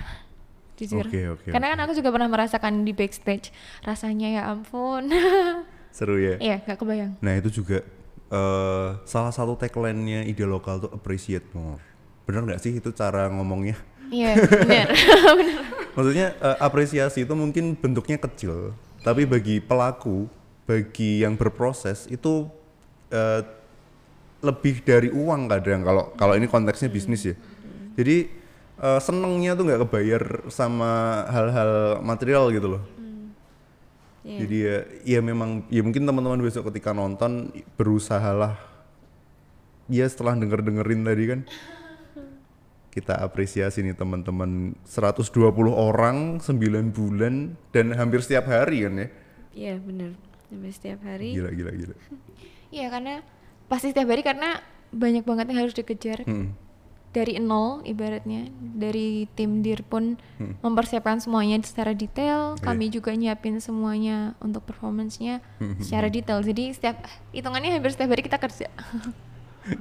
[0.74, 1.06] Jujur.
[1.06, 3.54] Oke, oke, Karena kan aku juga pernah merasakan di backstage.
[3.86, 5.06] Rasanya ya ampun.
[5.96, 6.34] Seru ya.
[6.42, 7.12] Iya, nggak kebayang.
[7.22, 7.86] Nah itu juga
[8.34, 11.78] eh salah satu tagline-nya ide lokal tuh appreciate more.
[12.24, 13.76] Bener nggak sih itu cara ngomongnya?
[14.08, 14.88] Iya, bener.
[15.38, 15.60] bener.
[15.94, 18.74] Maksudnya eh, apresiasi itu mungkin bentuknya kecil,
[19.06, 20.26] tapi bagi pelaku,
[20.66, 22.48] bagi yang berproses itu
[23.12, 23.42] eh,
[24.44, 27.36] lebih dari uang kadang kalau kalau ini konteksnya bisnis ya.
[27.94, 28.28] Jadi
[28.82, 32.84] eh, senengnya tuh nggak kebayar sama hal-hal material gitu loh.
[34.24, 34.38] Iya.
[34.40, 38.56] Jadi ya, ya memang ya mungkin teman-teman besok ketika nonton berusahalah
[39.84, 41.40] ya setelah denger dengerin tadi kan
[42.94, 44.78] kita apresiasi nih teman-teman.
[44.86, 45.34] 120
[45.74, 49.08] orang 9 bulan dan hampir setiap hari kan ya?
[49.50, 50.14] Iya bener.
[50.46, 51.34] Sampai setiap hari.
[51.34, 51.96] Gila gila gila.
[52.74, 53.22] Iya, karena
[53.70, 54.58] pasti setiap hari karena
[54.90, 56.26] banyak banget yang harus dikejar.
[56.26, 56.58] Hmm.
[57.14, 58.50] dari nol ibaratnya.
[58.58, 60.18] Dari tim dir pun
[60.58, 62.58] mempersiapkan semuanya secara detail.
[62.58, 62.66] Iya.
[62.66, 65.38] kami juga nyiapin semuanya untuk performance-nya
[65.78, 66.42] secara detail.
[66.42, 68.66] Jadi setiap hitungannya hampir setiap hari kita kerja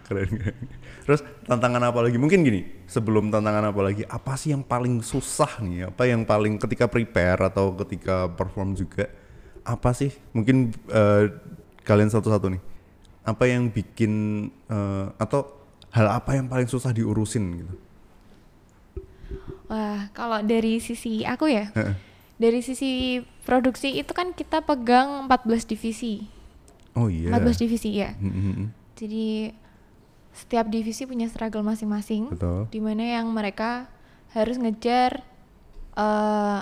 [0.07, 0.57] keren, keren
[1.03, 2.15] terus tantangan apa lagi?
[2.15, 5.91] Mungkin gini sebelum tantangan apa lagi apa sih yang paling susah nih?
[5.91, 9.11] Apa yang paling ketika prepare atau ketika perform juga?
[9.67, 10.11] Apa sih?
[10.31, 11.23] Mungkin eh,
[11.83, 12.61] kalian satu-satu nih.
[13.23, 15.47] Apa yang bikin eh, atau
[15.91, 17.75] hal apa yang paling susah diurusin gitu?
[19.67, 21.71] Wah kalau dari sisi aku ya
[22.37, 26.27] dari sisi produksi itu kan kita pegang 14 divisi.
[26.97, 27.31] Oh iya.
[27.31, 28.13] 14 divisi ya.
[28.17, 28.67] Hmm, hmm, hmm.
[28.97, 29.25] jadi
[30.33, 33.85] setiap divisi punya struggle masing-masing betul di mana yang mereka
[34.31, 35.21] harus ngejar
[35.93, 36.59] eh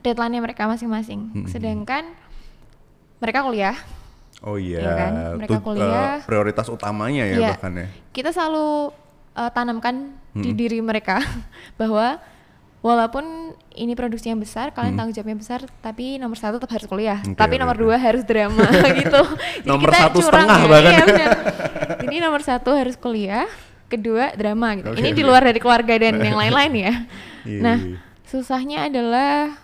[0.00, 1.20] deadline-nya mereka masing-masing.
[1.30, 1.44] Hmm.
[1.44, 2.08] Sedangkan
[3.20, 3.76] mereka kuliah,
[4.40, 5.12] oh iya Iya kan?
[5.36, 6.16] Mereka Tut- kuliah.
[6.16, 7.48] eh, prioritas utamanya ya Iya.
[7.52, 8.96] bahkan ya kita selalu
[9.30, 10.40] eh, tanamkan Hmm.
[10.40, 11.20] di diri mereka
[11.80, 12.16] bahwa
[12.80, 13.24] walaupun
[13.72, 17.32] ini produksi yang besar, kalian tanggung jawabnya besar, tapi nomor satu tetap harus kuliah, Hmm.
[17.32, 17.82] Oke, tapi oke, nomor oke.
[17.82, 18.64] dua harus drama
[19.00, 19.20] gitu.
[19.22, 20.68] Jadi Nomor kita satu curang setengah ya.
[20.72, 20.90] bahkan.
[20.90, 21.30] Iya, benar.
[22.00, 23.46] Jadi nomor satu harus kuliah,
[23.86, 24.88] kedua drama gitu.
[24.90, 25.28] Oke, ini di oke.
[25.28, 26.92] luar dari keluarga dan yang lain-lain ya.
[27.42, 27.96] Iya, Nah, iya.
[28.24, 29.56] susahnya adalah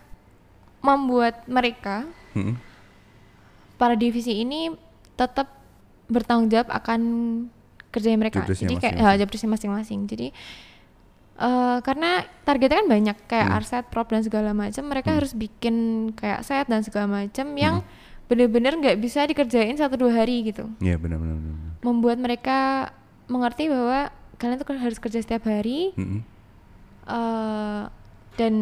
[0.79, 2.61] membuat mereka Hmm.
[3.74, 4.70] para divisi ini
[5.14, 5.48] tetap
[6.07, 7.00] bertanggung jawab akan
[7.88, 8.44] kerja mereka.
[8.44, 9.09] Jadi kayak masing-masing.
[9.09, 10.00] ya, jobdesknya masing-masing.
[10.07, 10.26] Jadi
[11.37, 12.11] eh karena
[12.42, 13.57] targetnya kan banyak kayak Hmm.
[13.61, 17.85] arset, prop dan segala macam, mereka harus bikin kayak set dan segala macam yang
[18.27, 20.66] bener-bener nggak bisa dikerjain satu dua hari gitu.
[20.81, 21.55] Iya benar benar benar.
[21.55, 21.72] benar.
[21.85, 22.59] Membuat mereka
[23.27, 26.20] mengerti bahwa kalian tuh harus kerja setiap hari Mm-mm.
[27.07, 27.83] eh
[28.37, 28.55] dan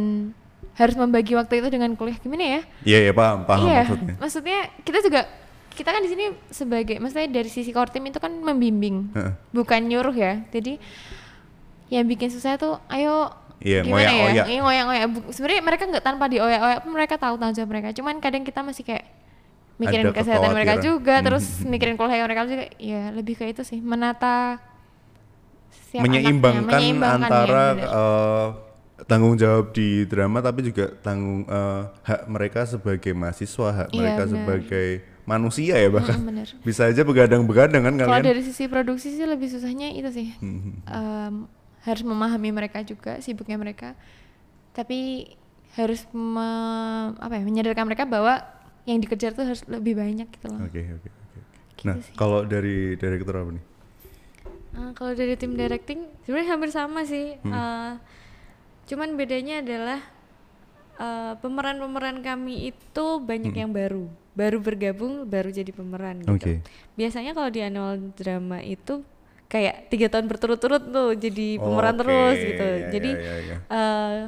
[0.74, 2.60] harus membagi waktu itu dengan kuliah gimana ya?
[2.84, 4.14] Iya iya paham paham iya, maksudnya.
[4.18, 5.20] maksudnya kita juga
[5.70, 9.32] kita kan di sini sebagai maksudnya dari sisi core team itu kan membimbing, Heeh.
[9.50, 10.42] bukan nyuruh ya.
[10.50, 10.78] Jadi
[11.94, 14.44] yang bikin susah tuh ayo Iya, gimana ya?
[14.60, 15.00] ngoyak-ngoyak.
[15.00, 15.06] Iya.
[15.08, 17.88] Bu- Sebenarnya mereka nggak tanpa dioyak-oyak pun mereka tahu tanggung jawab mereka.
[17.92, 19.04] Cuman kadang kita masih kayak
[19.74, 21.66] mikirin Ada kesehatan mereka juga, terus Mhm.
[21.66, 22.64] mikirin kuliah mereka juga.
[22.76, 24.60] Ya lebih ke itu sih, menata
[25.70, 27.88] setiap anaknya, menyeimbangkan, menyeimbangkan, ya, antara bener.
[27.88, 28.46] eh,
[29.04, 34.22] tanggung jawab di drama tapi juga tanggung eh, hak mereka sebagai mahasiswa, hak Iya, mereka
[34.22, 34.32] benar.
[34.34, 34.86] sebagai
[35.24, 36.16] manusia ya bahkan.
[36.16, 36.48] Mm, bener.
[36.60, 38.28] Bisa aja begadang-begadang kan Kalau kalian.
[38.28, 40.28] dari sisi produksi sih lebih susahnya itu sih.
[40.36, 40.72] Mhm.
[40.84, 41.34] Em,
[41.84, 43.92] harus memahami mereka juga sibuknya mereka.
[44.72, 45.28] Tapi
[45.74, 48.40] harus me- apa ya, menyadarkan mereka bahwa
[48.84, 50.60] yang dikejar tuh harus lebih banyak gitu loh.
[50.62, 51.38] Oke oke oke.
[51.74, 53.64] Gitu Nah kalau dari direktur apa nih?
[54.74, 57.38] Eh, kalau dari tim directing sebenarnya hampir sama sih.
[57.40, 57.52] Hmm.
[57.52, 57.92] Eh,
[58.84, 60.00] cuman bedanya adalah
[60.94, 63.62] eh, pemeran-pemeran kami itu banyak Hmm.
[63.66, 66.30] yang baru, baru bergabung, baru jadi pemeran gitu.
[66.30, 66.52] Oke.
[66.94, 69.02] Biasanya kalau di annual drama itu
[69.54, 72.66] kayak tiga tahun berturut-turut tuh jadi pemeran Oke, terus gitu.
[72.66, 73.56] ya, jadi ya, ya.
[73.70, 74.18] eh,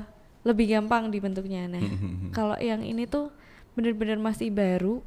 [0.46, 1.66] lebih gampang dibentuknya.
[1.66, 1.82] Nah,
[2.36, 3.34] kalau yang ini tuh
[3.74, 5.02] benar-benar masih baru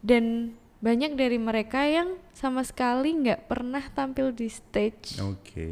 [0.00, 5.68] dan banyak dari mereka yang sama sekali nggak pernah tampil di stage Oke.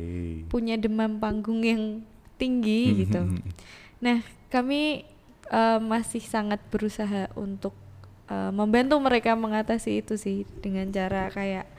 [0.53, 2.05] punya demam panggung yang
[2.37, 3.41] tinggi gitu.
[4.05, 4.21] Nah,
[4.53, 5.09] kami
[5.49, 7.73] eh, masih sangat berusaha untuk
[8.29, 11.78] eh, membantu mereka mengatasi itu sih dengan cara kayak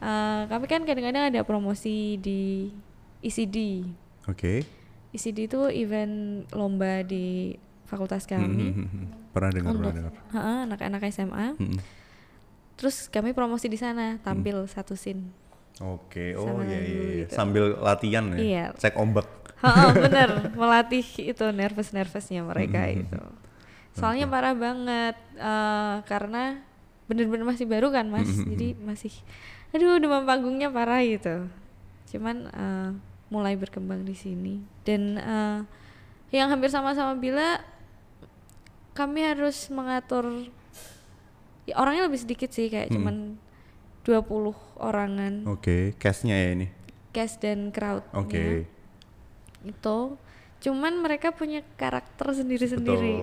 [0.00, 2.68] eh, kami kan kadang-kadang ada promosi di
[3.20, 3.84] ECD.
[4.26, 4.64] Oke.
[5.10, 6.14] ECD itu event
[6.50, 7.52] lomba di
[7.84, 9.04] fakultas kami Mhm, mhm.
[9.30, 10.12] Pernah dengar pernah dengar.
[10.64, 11.46] Anak-anak SMA.
[11.54, 11.78] Mhm.
[12.74, 15.28] Terus kami promosi di sana, tampil satu scene.
[15.78, 17.14] Oke, oh Sama iya iya, iya.
[17.24, 17.32] gitu.
[17.32, 18.64] sambil latihan ya, Iya.
[18.74, 19.28] cek ombak.
[19.60, 19.68] Ha,
[20.04, 22.96] bener melatih itu nervous nervousnya mereka Mhm.
[22.98, 23.20] itu
[23.90, 26.62] soalnya parah banget eh, karena
[27.04, 28.44] bener-bener masih baru kan mas Mhm.
[28.48, 29.12] jadi masih
[29.70, 31.46] aduh demam panggungnya parah gitu.
[32.10, 32.90] Cuman eh,
[33.28, 34.58] mulai berkembang di sini.
[34.82, 35.58] Dan eh,
[36.30, 37.58] yang hampir sama-sama bila
[38.90, 40.50] kami harus mengatur
[41.64, 42.94] ya, orangnya lebih sedikit sih kayak Mhm.
[42.96, 43.16] cuman
[44.02, 45.46] 20 orangan.
[45.46, 46.68] Oke, cashnya ya ini.
[47.10, 48.70] cast dan crowd Oke.
[49.60, 49.98] itu.
[50.60, 53.18] Cuman mereka punya karakter sendiri-sendiri.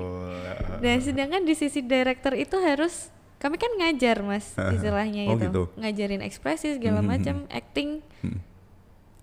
[0.84, 3.08] Dan sedangkan di sisi director itu harus
[3.38, 5.64] kami kan ngajar mas istilahnya Oh, itu gitu.
[5.76, 7.08] ngajarin ekspresi segala Mhm.
[7.08, 8.42] macam acting Hmm.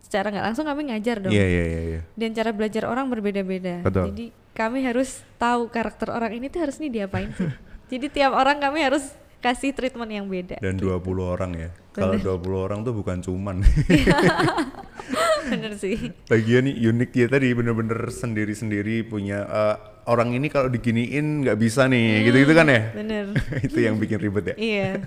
[0.01, 2.01] secara nggak langsung kami ngajar dong Iya iya iya iya.
[2.15, 4.11] dan cara belajar orang berbeda-beda Betul.
[4.11, 7.51] jadi kami harus tahu karakter orang ini tuh harus nih diapain sih
[7.91, 9.03] jadi tiap orang kami harus
[9.41, 11.69] kasih treatment yang beda Dan 20 orang ya.
[11.93, 13.61] Kalau 20 orang tuh bukan cuman.
[15.51, 21.43] bener sih Lagian nih unik dia tadi bener-bener sendiri-sendiri punya eh, orang ini kalau diginiin
[21.43, 22.83] nggak bisa nih, gitu-gitu kan ya?
[22.93, 23.25] bener
[23.67, 24.57] Itu yang bikin ribet ya.
[24.57, 24.91] iya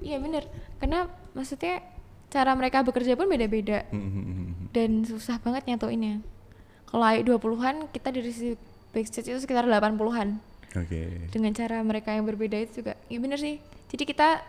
[0.00, 0.44] Iya bener,
[0.76, 1.80] karena maksudnya
[2.28, 4.68] cara mereka bekerja pun beda-beda Mhm.
[4.70, 6.20] dan susah banget nyatuinnya.
[6.84, 8.52] Kalau ayo 20-an, kita dari sisi
[8.92, 10.36] backstage itu sekitar 80-an.
[10.76, 11.30] Oke.
[11.30, 13.56] Dengan cara mereka yang berbeda itu juga, iya bener sih.
[13.88, 14.44] Jadi kita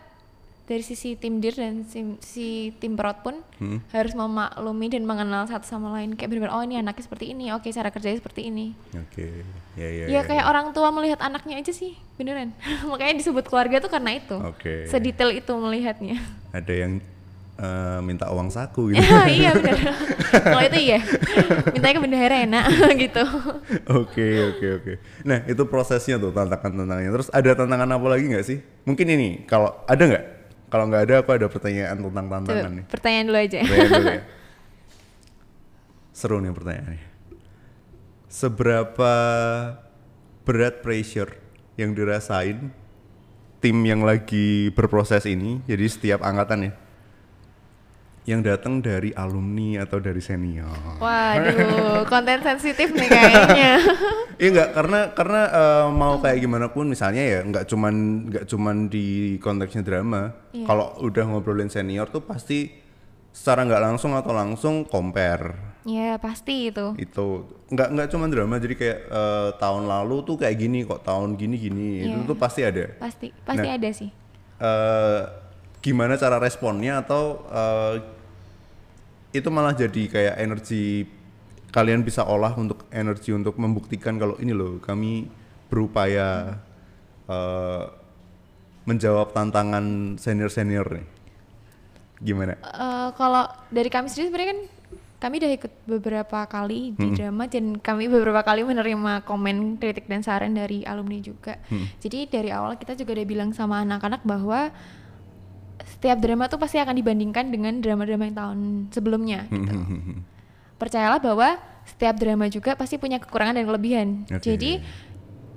[0.66, 3.80] dari sisi tim dir dan si, si tim prod pun Hmm.
[3.88, 7.64] harus memaklumi dan mengenal satu sama lain kayak bener-bener oh ini anaknya seperti ini oke
[7.66, 9.46] cara kerjanya seperti ini Oke.
[9.72, 10.04] Ya ya.
[10.10, 12.52] ya kayak orang tua melihat anaknya aja sih beneran
[12.90, 14.84] makanya disebut keluarga tuh karena itu Oke.
[14.84, 16.92] sedetail itu melihatnya Ada yang
[17.56, 19.00] eh, minta uang saku gitu.
[19.32, 19.78] iya bener
[20.36, 21.00] kalau itu iya
[21.72, 22.64] mintanya ke bendahara enak
[23.08, 23.22] gitu
[23.88, 24.92] Oke oke oke.
[25.24, 27.08] Nah itu prosesnya tuh tantangan tantangannya.
[27.08, 28.58] Terus ada tantangan apa lagi nggak sih?
[28.84, 30.24] Mungkin ini kalau ada nggak?
[30.76, 32.84] Kalau nggak ada aku ada pertanyaan tentang tantangan Tuh, nih.
[32.84, 34.22] pertanyaan dulu aja Pertanyaan dulu ya.
[36.20, 37.08] Seru nih pertanyaannya.
[38.28, 39.12] Seberapa
[40.44, 41.32] berat pressure
[41.80, 42.68] yang dirasain
[43.64, 45.64] tim yang lagi berproses ini?
[45.64, 46.72] Jadi setiap angkatan ya
[48.26, 50.98] yang datang dari alumni atau dari senior.
[50.98, 53.72] waduh konten sensitif nih kayaknya
[54.36, 57.94] Iya enggak karena karena eh, mau kayak gimana pun misalnya ya nggak cuman
[58.28, 59.06] nggak cuman di
[59.38, 60.34] konteksnya drama.
[60.52, 62.68] Kalau udah ngobrolin senior tuh pasti
[63.30, 66.98] secara nggak langsung atau langsung compare Ya pasti itu.
[66.98, 71.38] Itu nggak nggak cuma drama, jadi kayak eh, tahun lalu tuh kayak gini kok, tahun
[71.38, 72.26] gini gini itu Iya.
[72.26, 72.90] tuh pasti ada.
[72.98, 73.76] Pasti pasti Nah.
[73.78, 74.10] ada sih.
[74.58, 75.20] eh
[75.78, 77.94] gimana cara responnya atau eh,
[79.38, 81.06] itu malah jadi kayak energi
[81.70, 85.28] kalian bisa olah untuk energi untuk membuktikan kalau ini loh kami
[85.68, 86.56] berupaya
[87.28, 87.84] eh,
[88.86, 91.06] menjawab tantangan senior senior nih.
[92.22, 92.56] Gimana?
[92.56, 94.60] Eh, kalau dari kami sendiri sebenarnya kan
[95.16, 100.20] kami udah ikut beberapa kali di drama dan kami beberapa kali menerima komen kritik dan
[100.20, 101.56] saran dari alumni juga.
[102.04, 104.70] Jadi dari awal kita juga udah bilang sama anak-anak bahwa
[106.06, 108.58] setiap drama tuh pasti akan dibandingkan dengan drama-drama yang tahun
[108.94, 109.50] sebelumnya.
[109.50, 109.74] gitu.
[110.78, 114.08] Percayalah bahwa setiap drama juga pasti punya kekurangan dan kelebihan.
[114.30, 114.54] Oke.
[114.54, 114.78] Jadi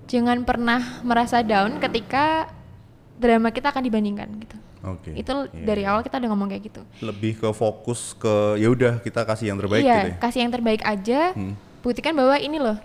[0.09, 2.49] jangan pernah merasa down ketika
[3.21, 4.57] drama kita akan dibandingkan gitu.
[4.79, 5.93] oke Itu Iya, dari iya.
[5.93, 6.81] awal kita udah ngomong kayak gitu.
[7.03, 10.51] lebih ke fokus ke ya udah kita kasih yang terbaik iya, gitu ya kasih yang
[10.55, 11.21] terbaik aja.
[11.85, 12.79] Buktikan bahwa ini loh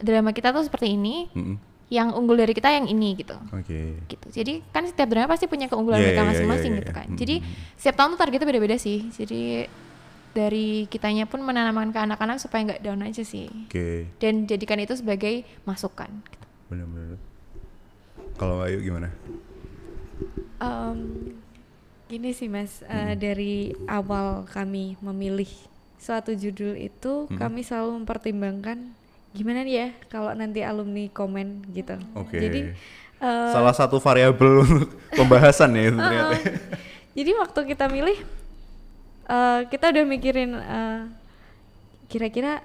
[0.00, 1.28] drama kita tuh seperti ini.
[1.36, 1.60] Mm-mm.
[1.94, 3.38] Yang unggul dari kita yang ini gitu.
[3.54, 3.80] oke
[4.10, 4.26] Gitu.
[4.34, 6.98] Jadi kan setiap drama pasti punya keunggulan Iya, mereka iya, iya, masing-masing iya, gitu iya.
[6.98, 7.06] kan.
[7.06, 7.34] Mm, Jadi
[7.78, 8.98] setiap tahun tuh targetnya beda-beda sih.
[9.14, 9.40] Jadi
[10.34, 13.46] dari kitanya pun menanamkan ke anak-anak supaya nggak down aja sih.
[13.46, 16.10] oke Dan jadikan itu sebagai masukan.
[16.26, 16.42] Gitu.
[16.64, 17.20] benar-benar
[18.34, 19.14] kalau Ayu gimana
[20.58, 20.98] Em,
[22.06, 25.50] gini sih mas, eh, dari awal kami memilih
[25.98, 28.92] suatu judul itu kami selalu mempertimbangkan
[29.34, 31.98] gimana nih ya kalau nanti alumni komen gitu.
[32.14, 32.38] Oke.
[32.38, 32.70] Jadi
[33.18, 34.62] eh, salah satu variabel
[35.18, 36.56] pembahasan ya itu ternyata Heeh.
[37.14, 38.18] Jadi waktu kita milih,
[39.26, 41.00] eh, kita udah mikirin eh,
[42.06, 42.62] kira-kira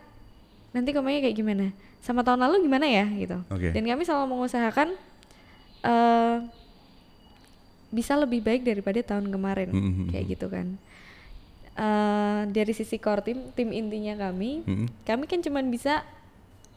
[0.69, 1.65] nanti komennya kayak gimana,
[1.99, 3.41] sama tahun lalu gimana ya gitu.
[3.49, 3.73] Oke.
[3.73, 4.93] Dan kami selalu mengusahakan
[5.81, 6.37] eh,
[7.89, 10.13] bisa lebih baik daripada tahun kemarin, Mhm.
[10.13, 10.77] kayak gitu kan.
[11.73, 14.85] Eh, dari sisi core tim, tim intinya kami, Mhm.
[15.01, 16.05] kami kan cuman bisa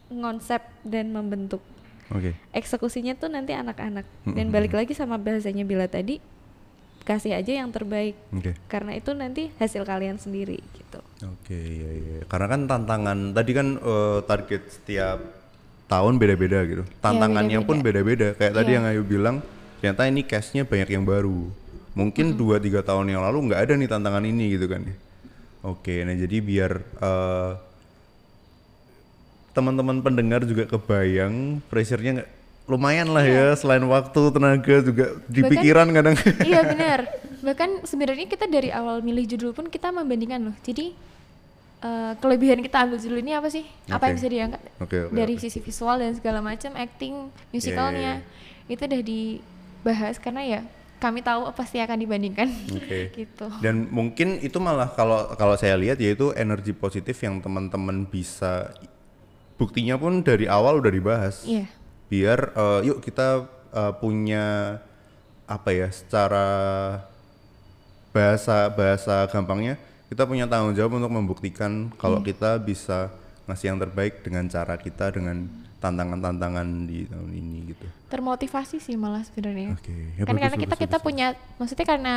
[0.07, 1.61] ngonsep dan membentuk
[2.09, 6.19] oke eksekusinya tuh nanti anak-anak dan balik lagi sama bahasanya Bila tadi
[7.03, 12.17] kasih aja yang terbaik oke karena itu nanti hasil kalian sendiri gitu Oke, iya, iya.
[12.27, 15.23] Karena kan tantangan tadi kan eh, target setiap
[15.87, 16.83] tahun beda-beda gitu.
[16.99, 18.35] Tantangannya pun beda-beda.
[18.35, 18.75] Kayak tadi Iya.
[18.75, 19.35] yang Ayu bilang,
[19.79, 21.47] ternyata ini case-nya banyak yang baru.
[21.95, 24.83] Mungkin dua tiga tahun yang lalu nggak ada nih tantangan ini gitu kan.
[24.83, 24.95] ya.
[25.63, 27.51] Oke, nah jadi biar eh,
[29.53, 32.25] teman-teman pendengar juga kebayang pressure-nya
[32.63, 36.15] lumayan lah ya selain waktu tenaga juga di Bahkan- pikiran kadang
[36.49, 36.99] iya benar.
[37.43, 40.55] Bahkan sebenarnya kita dari awal milih judul pun kita membandingkan loh.
[40.63, 40.95] Jadi
[41.83, 43.67] eh, kelebihan kita ambil judul ini apa sih?
[43.91, 44.61] Apa yang bisa diangkat?
[44.79, 45.43] Oke, oke, dari oke.
[45.43, 48.23] sisi visual dan segala macam, acting, musicalnya
[48.71, 50.59] itu udah dibahas karena ya
[51.03, 52.47] kami tahu pasti akan dibandingkan.
[52.79, 53.11] Oke.
[53.27, 53.51] gitu.
[53.59, 58.71] Dan mungkin itu malah kalau kalau saya lihat yaitu energi positif yang teman-teman bisa
[59.57, 61.43] buktinya pun dari awal udah dibahas.
[61.45, 61.69] Iya.
[62.09, 64.77] Biar eh, yuk kita eh, punya
[65.43, 66.47] apa ya secara
[68.13, 69.75] bahasa bahasa gampangnya
[70.07, 72.29] kita punya tanggung jawab untuk membuktikan kalau Iya.
[72.29, 73.09] kita bisa
[73.49, 75.49] ngasih yang terbaik dengan cara kita dengan
[75.81, 77.83] tantangan-tantangan di tahun ini gitu.
[78.07, 79.75] Termotivasi sih malah sebenarnya.
[79.75, 81.03] Oke, ya kan bagus, karena kita bagus, kita bagus.
[81.03, 81.27] punya
[81.59, 82.13] maksudnya karena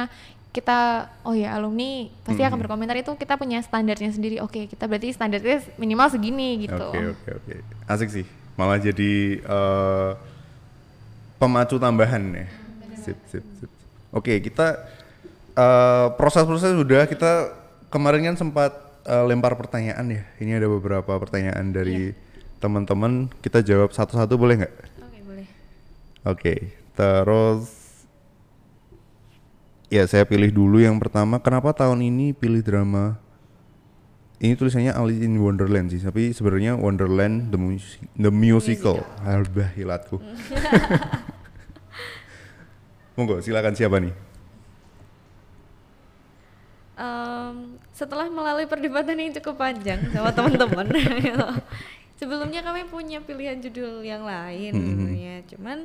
[0.57, 4.41] kita oh ya alumni pasti akan berkomentar itu kita punya standarnya sendiri.
[4.41, 6.89] Oke, kita berarti standarnya minimal segini gitu.
[6.89, 7.55] Oke oke oke.
[7.85, 8.25] Asik sih.
[8.57, 10.11] Malah jadi eh,
[11.37, 12.49] pemacu tambahan ya.
[12.97, 13.71] Sip sip sip.
[14.17, 14.81] Oke kita
[15.53, 17.53] eh, proses-proses sudah kita
[17.93, 18.73] kemarin kan sempat
[19.05, 20.25] eh, lempar pertanyaan ya.
[20.41, 22.17] Ini ada beberapa pertanyaan dari
[22.65, 23.29] teman-teman.
[23.45, 24.75] Kita jawab satu-satu boleh nggak?
[25.05, 25.47] oke boleh
[26.25, 26.55] Oke.
[26.97, 27.76] Terus
[29.89, 31.39] ya saya pilih dulu yang pertama.
[31.39, 33.17] Kenapa tahun ini pilih drama?
[34.37, 39.01] Ini tulisannya Alice in Wonderland sih, tapi sebenarnya Wonderland the, Mus- the musical.
[39.25, 40.21] Albah hilatku.
[43.17, 44.13] Monggo silakan siapa nih?
[46.97, 50.85] Em, setelah melalui perdebatan yang cukup panjang sama teman-teman
[51.21, 51.49] gitu.
[52.21, 55.11] sebelumnya kami punya pilihan judul yang lain Mhm.
[55.13, 55.79] ya cuman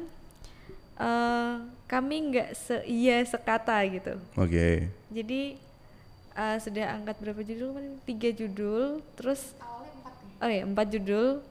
[0.96, 1.54] eh,
[1.92, 4.88] kami nggak se iya sekata gitu Oke.
[5.12, 5.60] jadi
[6.34, 7.94] eh, sudah angkat berapa judul kemarin?
[8.02, 8.84] tiga judul
[9.14, 9.52] terus
[10.40, 11.44] oh ya empat judul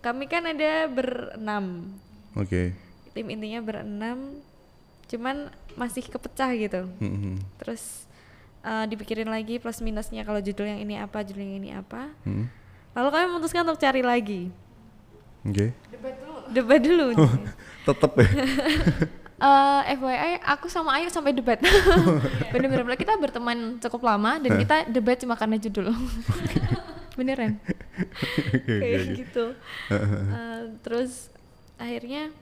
[0.00, 1.92] kami kan ada berenam
[2.32, 2.72] Oke.
[3.12, 4.40] tim intinya berenam
[5.06, 7.44] cuman masih kepecah gitu Mhm.
[7.60, 8.08] terus
[8.60, 12.44] eh, dipikirin lagi plus minusnya kalau judul yang ini apa judul yang ini apa Mhm.
[12.96, 14.48] lalu kami memutuskan untuk cari lagi
[15.44, 15.76] Oke.
[16.48, 17.12] debat dulu
[17.86, 18.28] Tetep ya.
[19.40, 21.56] Eh, FYI aku sama Ayu sampai debat.
[22.52, 25.90] Bener-bener kita berteman cukup lama dan kita debat cuma karena judul.
[27.20, 27.60] beneran
[28.64, 29.52] kayak gitu
[29.92, 31.28] uh, terus
[31.76, 32.32] akhirnya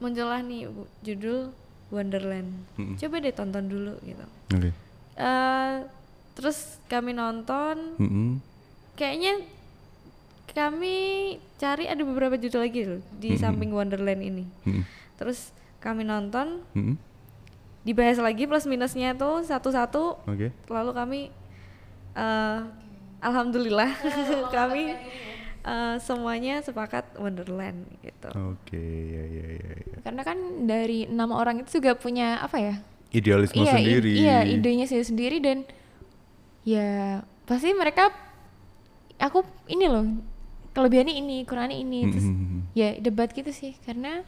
[0.00, 0.72] muncullah nih
[1.04, 1.52] judul
[1.92, 2.48] Wonderland
[2.80, 2.96] Mm-mm.
[2.96, 4.24] coba deh tonton dulu gitu
[4.56, 4.70] Oke.
[5.20, 5.74] Eh,
[6.32, 8.40] terus kami nonton Mm-mm.
[8.96, 9.44] kayaknya
[10.48, 10.96] kami
[11.60, 13.42] cari ada beberapa judul lagi loh di Mm-mm.
[13.42, 14.84] samping Wonderland ini Mm-mm.
[15.16, 16.96] Terus kami nonton Mm-mm.
[17.84, 20.52] dibahas lagi plus minusnya tuh satu-satu Oke.
[20.68, 21.20] lalu kami
[22.16, 22.60] eh
[23.20, 23.90] alhamdulillah
[24.56, 24.96] kami
[25.64, 29.70] eh, semuanya sepakat Wonderland gitu Oke, ya ya ya.
[29.82, 29.96] ya.
[30.04, 32.76] karena kan dari enam orang itu juga punya apa ya
[33.14, 34.12] Idealisme iya, sendiri.
[34.18, 35.58] iya idenya sendiri sendiri dan
[36.66, 38.10] ya pasti mereka
[39.16, 40.04] aku ini loh
[40.74, 42.60] kelebihannya ini kurangannya ini terus Mm-mm.
[42.76, 44.20] ya debat gitu sih karena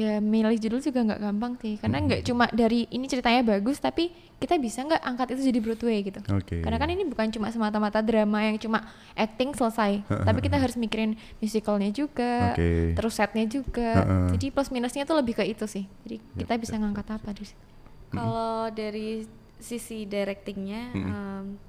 [0.00, 1.76] ya milih judul juga nggak gampang sih.
[1.76, 4.08] Karena nggak cuma dari ini ceritanya bagus tapi
[4.40, 6.20] kita bisa nggak angkat itu jadi Broadway gitu.
[6.32, 6.64] Oke.
[6.64, 10.00] karena kan ini bukan cuma semata-mata drama yang cuma acting selesai.
[10.28, 12.96] Tapi kita harus mikirin musicalnya juga Oke.
[12.96, 14.08] terus setnya juga.
[14.32, 15.84] Jadi plus minusnya tuh lebih ke itu sih.
[16.08, 17.64] Jadi kita bisa ngangkat apa di situ.
[18.10, 19.28] Kalau dari
[19.60, 21.60] sisi directingnya em,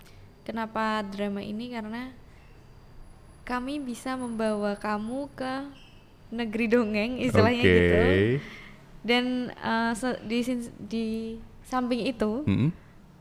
[0.47, 1.75] kenapa drama ini?
[1.75, 2.07] Karena
[3.43, 5.53] kami bisa membawa kamu ke
[6.31, 7.71] negeri dongeng istilahnya Oke.
[7.75, 7.95] gitu
[9.01, 9.25] dan
[9.93, 10.39] se- di
[10.81, 11.05] di
[11.61, 12.69] samping itu Mm-mm.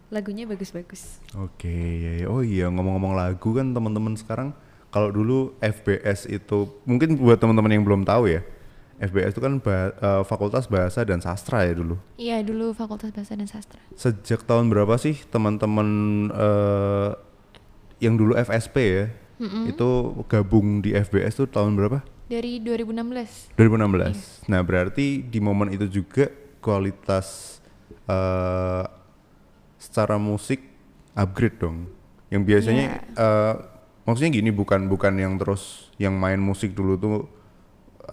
[0.08, 2.26] lagunya bagus-bagus Oke, ya, ya.
[2.26, 4.50] oh iya ngomong-ngomong lagu kan teman-teman sekarang
[4.90, 8.42] kalau dulu FBS itu mungkin buat teman-teman yang belum tahu ya,
[8.98, 11.94] FBS itu kan ba- eh, Fakultas Bahasa dan Sastra ya dulu.
[12.16, 15.88] iya dulu Fakultas Bahasa dan Sastra Sejak tahun berapa sih teman-teman
[16.28, 17.10] eh,
[18.02, 19.06] yang dulu FSP ya,
[19.64, 19.88] itu
[20.26, 22.02] gabung di FBS tuh tahun berapa?
[22.30, 24.46] Dari 2016 2016.
[24.46, 26.30] Nah berarti di momen itu juga
[26.62, 27.58] kualitas
[28.06, 28.86] eh
[29.80, 30.62] secara musik
[31.18, 31.90] upgrade dong.
[32.30, 33.54] Yang biasanya eh,
[34.06, 37.18] maksudnya gini bukan bukan yang terus yang main musik dulu tuh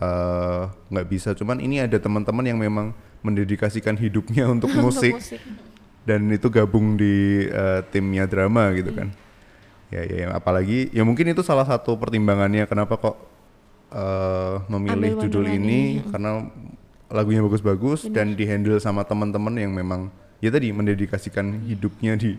[0.01, 1.38] eh, nggak bisa.
[1.38, 5.43] Cuman ini ada teman-teman yang memang mendedikasikan hidupnya untuk musik musik.
[6.09, 9.13] dan itu gabung di eh, timnya drama gitu kan.
[9.88, 13.36] Ya, ya, ya, apalagi ya mungkin itu salah satu pertimbangannya kenapa kok
[13.91, 16.09] eh, memilih Ambil judul ini ini, mm.
[16.11, 16.31] karena
[17.07, 20.11] lagunya bagus-bagus dan dihandle sama teman-teman yang memang
[20.43, 22.35] ya tadi mendedikasikan hidupnya di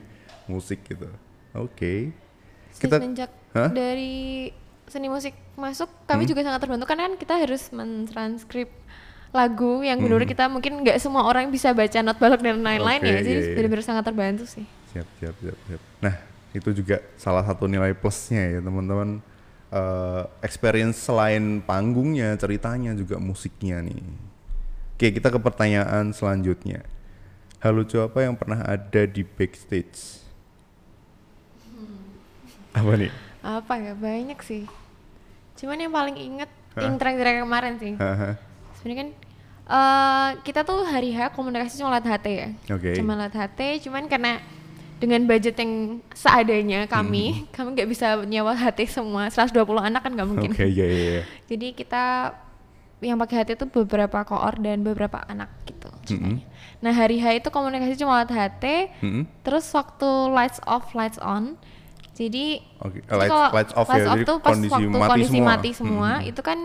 [0.49, 1.09] musik gitu.
[1.57, 2.13] Oke.
[2.77, 3.73] Kita Semenjak Hah?
[3.73, 4.53] dari
[4.89, 8.73] seni musik masuk, kami juga sangat terbantu karena kan kita harus mentranskrip
[9.29, 13.09] lagu yang benar kita mungkin nggak semua orang bisa baca not balok dan lain-lain Oke,
[13.13, 13.55] ya, jadi iya, iya.
[13.61, 14.65] benar-benar sangat terbantu sih.
[14.89, 15.81] siap siap siap siap.
[16.01, 16.15] Nah,
[16.57, 19.21] itu juga salah satu nilai plusnya ya teman-teman
[19.69, 24.01] Eh, experience selain panggungnya, ceritanya juga musiknya nih.
[24.97, 26.89] Oke, kita ke pertanyaan selanjutnya.
[27.61, 30.25] Hal lucu apa yang pernah ada di backstage?
[32.73, 33.13] Apa nih?
[33.45, 34.65] Apa ya banyak sih.
[35.61, 36.89] Cuman yang paling inget Hah?
[36.89, 37.93] yang terakhir kemarin sih.
[38.81, 39.09] Sebenarnya kan
[39.69, 42.49] eh kita tuh hari H komunikasi cuma lewat HT ya.
[42.73, 42.97] Oke.
[42.97, 44.41] Cuma lewat HT, cuman karena
[44.99, 45.73] dengan budget yang
[46.11, 47.45] seadanya kami, Hmm.
[47.55, 50.51] kami nggak bisa nyewa HT semua 120 anak kan nggak mungkin.
[50.51, 51.23] Oke, iya iya iya.
[51.51, 52.35] Jadi kita
[52.99, 55.87] yang pakai HT itu beberapa koor dan beberapa anak gitu.
[56.05, 56.43] ceritanya.
[56.79, 58.65] Nah hari H itu komunikasi cuma lewat HT,
[59.01, 59.23] Mm-mm.
[59.41, 61.55] terus waktu lights off, lights on.
[62.13, 65.31] Jadi, Oke, jadi lights- kalau lights off ya, jadi tuh pas kondisi waktu mati kondisi
[65.33, 65.47] semua.
[65.49, 66.31] mati semua, Mm-mm.
[66.31, 66.59] itu kan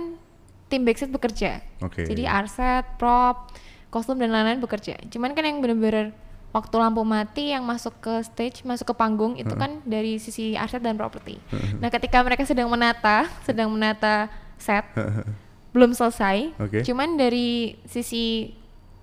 [0.66, 1.52] tim backstage bekerja.
[1.80, 2.02] Oke.
[2.04, 3.54] Jadi arset, prop,
[3.88, 4.98] kostum dan lain-lain bekerja.
[5.08, 6.10] Cuman kan yang bener-bener
[6.54, 10.80] waktu lampu mati yang masuk ke stage, masuk ke panggung itu kan dari sisi arset
[10.80, 11.42] dan properti.
[11.78, 14.86] nah, ketika mereka sedang menata, sedang menata set,
[15.74, 16.54] belum selesai.
[16.56, 16.86] Oke.
[16.86, 18.54] Cuman dari sisi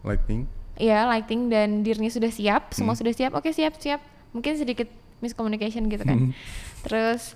[0.01, 0.47] Lighting.
[0.75, 3.03] ya lighting dan dirnya sudah siap, semua Hmm.
[3.03, 3.35] sudah siap.
[3.35, 3.99] Oke, siap, siap.
[4.31, 4.87] Mungkin sedikit
[5.19, 6.17] miscommunication gitu kan.
[6.17, 6.33] Hmm.
[6.81, 7.35] Terus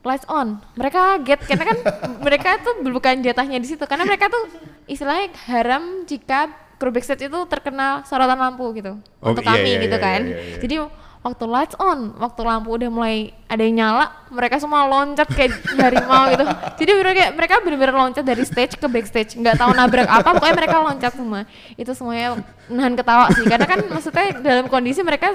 [0.00, 0.60] lights on.
[0.76, 1.78] Mereka get karena kan
[2.26, 4.52] mereka tuh bukan jatahnya di situ karena mereka tuh
[4.84, 9.82] istilahnya haram jika kru backstage itu terkena sorotan lampu gitu Oh, untuk iya, kami iya,
[9.82, 10.20] gitu iya, kan.
[10.26, 10.56] iya, iya.
[10.60, 10.74] Jadi
[11.24, 16.28] waktu lights on, waktu lampu udah mulai ada yang nyala, mereka semua loncat kayak harimau
[16.36, 16.44] gitu.
[16.84, 20.76] Jadi mereka mereka benar-benar loncat dari stage ke backstage, nggak tahu nabrak apa, pokoknya mereka
[20.84, 21.48] loncat semua.
[21.80, 25.32] Itu semuanya nahan ketawa sih, karena kan maksudnya dalam kondisi mereka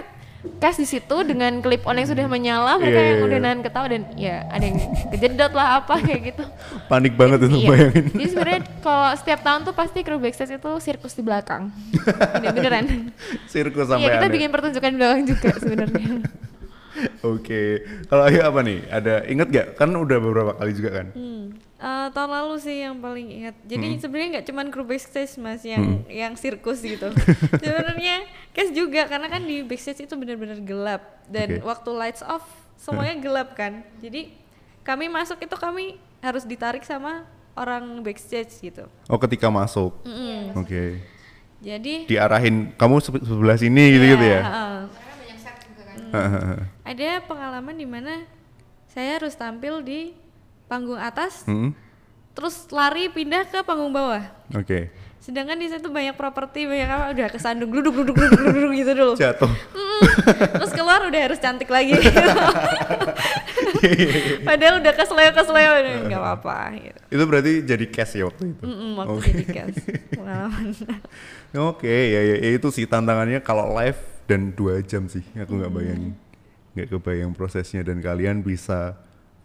[0.57, 3.45] cast di situ dengan klip on yang sudah menyala, mereka Iya, yang iya, udah iya.
[3.45, 4.77] nahan ketawa dan ya ada yang
[5.09, 6.43] kejedot lah apa kayak gitu.
[6.87, 7.67] Panik banget itu Iya.
[7.67, 8.05] bayangin.
[8.09, 11.71] Jadi sebenarnya kalau setiap tahun tuh pasti kru backstage itu sirkus di belakang.
[12.39, 12.85] Ini beneran.
[13.45, 14.33] Sirkus sampai Iya kita ada.
[14.33, 16.07] bikin pertunjukan di belakang juga sebenarnya.
[17.31, 17.63] Oke.
[18.07, 18.79] Kalau Ayu apa nih?
[18.87, 19.67] Ada inget gak?
[19.75, 21.07] Kan udah beberapa kali juga kan?
[21.15, 21.55] Hmm.
[21.79, 23.55] Eh, tahun lalu sih yang paling ingat.
[23.63, 23.99] Jadi Hmm.
[23.99, 27.07] sebenarnya nggak cuman kru backstage mas yang yang sirkus gitu.
[27.55, 28.19] sebenarnya
[28.51, 31.63] cast juga karena kan di backstage itu benar-benar gelap dan Oke.
[31.63, 32.43] waktu lights off
[32.75, 33.79] semuanya gelap kan.
[33.97, 34.35] Jadi
[34.81, 37.23] kami masuk itu kami harus ditarik sama
[37.53, 38.83] orang backstage gitu.
[39.07, 39.95] Oh ketika masuk.
[40.03, 40.59] Mm-mm.
[40.59, 40.99] Oke.
[41.59, 44.41] Jadi Diarahin kamu se- sebelah sini gitu-gitu Iya, ya.
[46.09, 46.57] heeh.
[46.83, 48.25] ada pengalaman di mana
[48.87, 50.11] saya harus tampil di
[50.69, 51.73] panggung atas, Hmm,
[52.37, 54.21] terus lari pindah ke panggung bawah.
[54.53, 54.93] Oke.
[55.19, 59.13] Sedangkan di situ banyak properti, banyak apa udah kesandung duduk duduk duduk duduk, gitu dulu.
[59.19, 59.51] Jatuh.
[59.51, 60.01] Mm,
[60.57, 61.91] terus keluar udah harus cantik lagi.
[64.47, 65.73] Padahal udah kesleo kesleo
[66.07, 66.57] nggak apa-apa.
[66.79, 66.99] Gitu.
[67.19, 68.63] Itu berarti jadi cash ya waktu itu.
[68.63, 69.27] Mm-mm, waktu Oke.
[69.27, 69.77] jadi cast
[70.15, 70.67] pengalaman.
[71.73, 73.99] Oke, ya, ya, ya, itu sih tantangannya kalau live
[74.29, 76.13] dan dua jam sih, aku nggak bayangin,
[76.77, 78.93] nggak kebayang prosesnya dan kalian bisa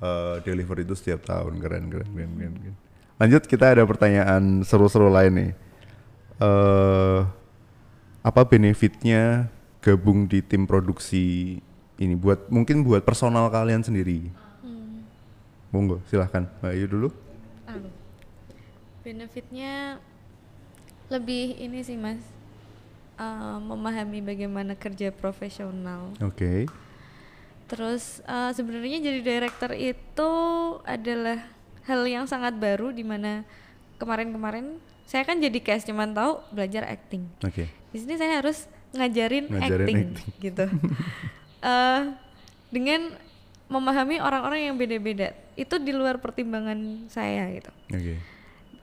[0.05, 2.55] uh, deliver itu setiap tahun, keren, keren, keren, keren.
[2.61, 2.77] keren.
[3.15, 5.53] Lanjut kita ada pertanyaan seru-seru lain nih.
[6.43, 7.21] Eh,
[8.27, 9.47] apa benefitnya
[9.79, 11.57] gabung di tim produksi
[11.95, 14.35] ini buat mungkin buat personal kalian sendiri?
[15.71, 17.09] Monggo, silahkan, Mbak Ayu dulu.
[17.67, 17.91] Halo.
[19.03, 19.99] Benefitnya
[21.11, 22.23] lebih ini sih mas,
[23.19, 26.15] eh, memahami bagaimana kerja profesional.
[26.19, 26.67] Oke.
[27.69, 30.31] Terus eh, sebenarnya jadi director itu
[30.85, 31.49] adalah
[31.85, 33.45] hal yang sangat baru di mana
[34.01, 37.29] kemarin-kemarin saya kan jadi cast cuman tahu belajar acting.
[37.45, 37.69] Oke.
[37.93, 38.65] Di sini saya harus
[38.97, 40.35] ngajarin, Ngajarin acting, acting.
[40.49, 40.67] gitu.
[41.65, 42.03] Eh,
[42.73, 43.01] dengan
[43.69, 47.73] memahami orang-orang yang beda-beda itu di luar pertimbangan saya gitu.
[47.93, 48.15] Oke.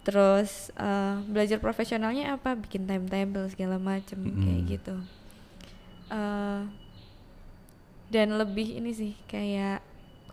[0.01, 2.57] Terus eh, belajar profesionalnya apa?
[2.57, 4.95] Bikin timetable segala macem kayak gitu.
[6.13, 6.61] Eh,
[8.11, 9.79] dan lebih ini sih kayak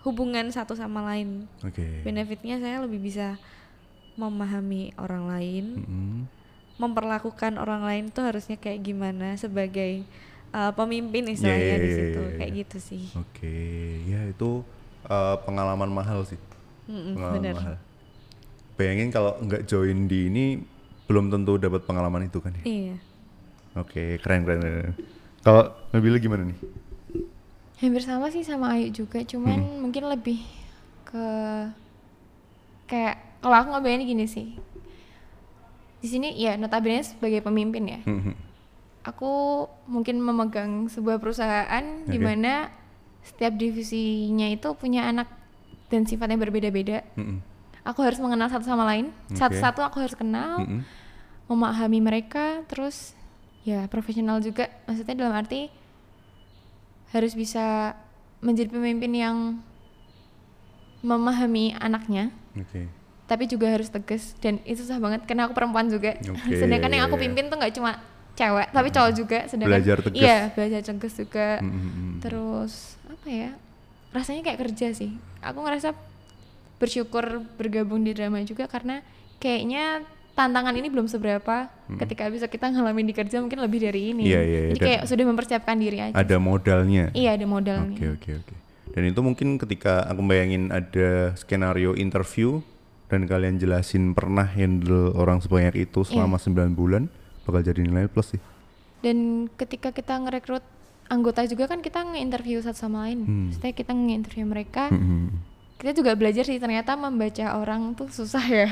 [0.03, 1.47] hubungan satu sama lain.
[1.63, 2.03] Oke.
[2.03, 3.39] Benefitnya saya lebih bisa
[4.19, 6.15] memahami orang lain, Mm-mm.
[6.83, 10.03] memperlakukan orang lain tuh harusnya kayak gimana sebagai
[10.51, 12.59] uh, pemimpin Iya, istilahnya iya, di iya, situ iya, kayak iya.
[12.67, 13.05] gitu sih.
[13.15, 13.57] Oke,
[14.11, 14.67] ya itu
[15.07, 16.39] uh, pengalaman mahal sih.
[16.91, 17.55] Mm-mm, pengalaman bener.
[17.55, 17.77] mahal.
[18.75, 20.45] Bayangin kalau nggak join di ini
[21.07, 22.65] belum tentu dapat pengalaman itu kan ya.
[22.67, 22.97] Iya.
[23.79, 24.59] Oke, keren keren.
[24.63, 24.95] keren.
[25.47, 26.59] Kalau Nabila gimana nih?
[27.79, 29.79] Hampir sama sih sama Ayu juga, cuman Hmm.
[29.87, 30.43] mungkin lebih
[31.07, 31.27] ke
[32.91, 34.49] kayak kalau aku ngebayangin gini sih.
[35.99, 38.01] Di sini ya notabene sebagai pemimpin ya.
[38.03, 38.35] Mhm.
[39.07, 39.31] Aku
[39.87, 42.25] mungkin memegang sebuah perusahaan di Oke.
[42.25, 42.69] mana
[43.23, 45.31] setiap divisinya itu punya anak
[45.89, 47.07] dan sifatnya berbeda-beda.
[47.15, 47.39] Mhm.
[47.87, 49.15] Aku harus mengenal satu sama lain.
[49.33, 50.83] Satu-satu aku harus kenal, Mhm.
[51.49, 53.17] memahami mereka, terus
[53.65, 54.69] ya profesional juga.
[54.85, 55.73] Maksudnya dalam arti
[57.13, 57.97] harus bisa
[58.45, 59.37] menjadi pemimpin yang
[61.03, 62.91] memahami anaknya, Oke.
[63.31, 66.19] tapi juga harus tegas dan itu susah banget karena aku perempuan juga.
[66.19, 68.03] Oke, sedangkan yang aku pimpin tuh nggak cuma
[68.35, 69.39] cewek, tapi cowok juga.
[69.47, 70.19] Sedangkan Belajar tegas.
[70.19, 71.49] Iya, belajar tegas juga.
[71.63, 72.23] Mhm.
[72.23, 72.73] Terus
[73.07, 73.51] apa ya?
[74.15, 75.11] Rasanya kayak kerja sih.
[75.43, 75.95] Aku ngerasa
[76.79, 79.03] bersyukur bergabung di drama juga karena
[79.43, 80.07] kayaknya
[80.39, 81.67] tantangan ini belum seberapa
[81.99, 84.23] ketika bisa kita ngalamin di kerja mungkin lebih dari ini.
[84.23, 84.71] Iya, iya, iya.
[84.71, 86.15] Jadi kayak sudah mempersiapkan diri aja.
[86.15, 87.11] Ada modalnya.
[87.11, 87.99] Iya, ada modalnya.
[87.99, 88.55] Oke oke oke.
[88.95, 92.63] Dan itu mungkin ketika aku bayangin ada skenario interview
[93.11, 96.23] dan kalian jelasin pernah handle orang sebanyak itu Iya.
[96.23, 97.03] selama 9 bulan
[97.43, 98.43] bakal jadi nilai plus sih.
[99.03, 100.63] Dan ketika kita ngerekrut
[101.09, 103.25] anggota juga kan kita nge-interview satu sama lain.
[103.25, 103.45] Hmm.
[103.49, 105.48] Maksudnya kita nge-interview mereka, Mhm.
[105.79, 108.67] Kita juga belajar sih ternyata membaca orang tuh susah ya.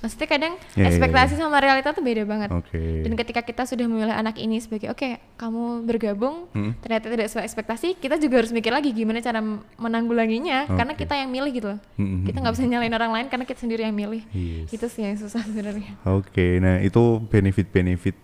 [0.00, 2.48] Maksudnya kadang Iya, iya, ekspektasi sama realita tuh beda banget.
[2.48, 3.04] Oke.
[3.04, 6.72] Dan ketika kita sudah memilih anak ini sebagai oke, kamu bergabung, Hmm.
[6.80, 9.40] ternyata tidak sesuai ekspektasi, kita juga harus mikir lagi gimana cara
[9.76, 11.04] menanggulanginya karena Oke.
[11.04, 11.80] kita yang milih gitu loh.
[11.96, 12.24] Mhm.
[12.24, 14.22] Kita nggak bisa nyalain orang lain karena kita sendiri yang milih.
[14.30, 14.68] Yes.
[14.68, 15.96] Itu sih yang susah sebenarnya.
[16.06, 18.16] Oke, nah itu benefit-benefit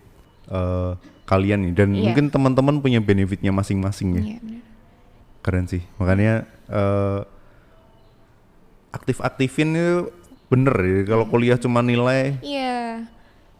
[0.47, 0.91] eh,
[1.25, 2.03] kalian nih dan Iya.
[2.07, 4.21] mungkin teman-teman punya benefitnya masing-masing ya.
[4.23, 4.61] Iya, benar.
[5.41, 5.81] Keren sih.
[5.97, 6.33] Makanya
[6.67, 7.19] eh,
[8.97, 10.09] aktif-aktifin itu
[10.47, 10.99] bener ya.
[11.07, 13.05] Kalau kuliah cuma nilai Iya.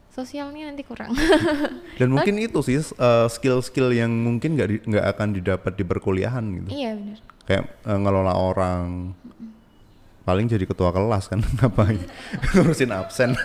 [0.09, 1.13] Sosialnya nanti kurang.
[2.01, 6.41] dan mungkin itu sih eh, skill-skill yang mungkin nggak di- nggak akan didapat di perkuliahan
[6.57, 6.69] gitu.
[6.73, 7.17] iya, benar.
[7.45, 9.13] Kayak eh, ngelola orang.
[10.23, 12.01] Paling jadi ketua kelas kan ngapain?
[12.51, 13.37] Ngurusin absen.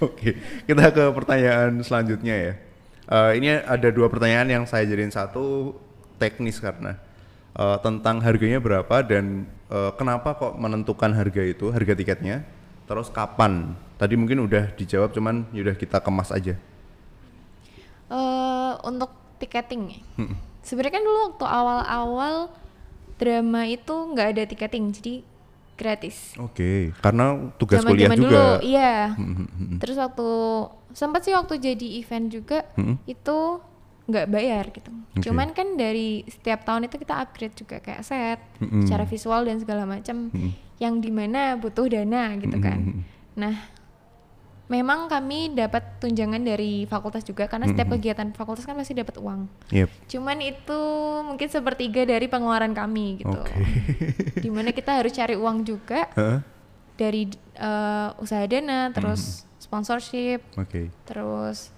[0.00, 2.52] Oke, kita ke pertanyaan selanjutnya ya.
[3.06, 5.74] Eh, ini ada dua pertanyaan yang saya jadiin satu
[6.16, 6.94] teknis karena
[7.54, 12.42] eh, tentang harganya berapa dan eh, kenapa kok menentukan harga itu, harga tiketnya,
[12.84, 13.72] terus kapan?
[13.96, 16.58] Tadi mungkin udah dijawab, cuman yaudah kita kemas aja.
[18.10, 20.00] eh untuk tiketing ya.
[20.60, 22.34] Sebenarnya kan dulu waktu awal-awal
[23.16, 25.14] drama itu nggak ada tiketing, jadi
[25.78, 26.34] gratis.
[26.36, 28.44] Oke, karena tugas Zaman-zaman kuliah dulu, juga.
[28.60, 28.92] iya.
[29.80, 30.28] Terus waktu
[30.92, 32.66] sempat sih waktu jadi event juga
[33.06, 33.38] itu
[34.10, 34.90] nggak bayar gitu.
[35.24, 38.86] Cuman kan dari setiap tahun itu kita upgrade juga kayak set, Mm-mm.
[38.86, 40.30] secara visual dan segala macam,
[40.82, 43.06] yang di mana butuh dana gitu kan.
[43.38, 43.54] Nah,
[44.70, 49.50] memang kami dapat tunjangan dari fakultas juga karena setiap kegiatan fakultas kan pasti dapat uang.
[49.74, 49.88] Yep.
[50.06, 50.80] Cuman itu
[51.26, 53.34] mungkin sepertiga dari pengeluaran kami gitu.
[53.34, 53.54] Oke.
[54.46, 56.38] Di mana kita harus cari uang juga Heeh.
[56.94, 57.26] dari
[57.58, 60.94] eh, usaha dana, terus sponsorship, Oke.
[61.02, 61.74] terus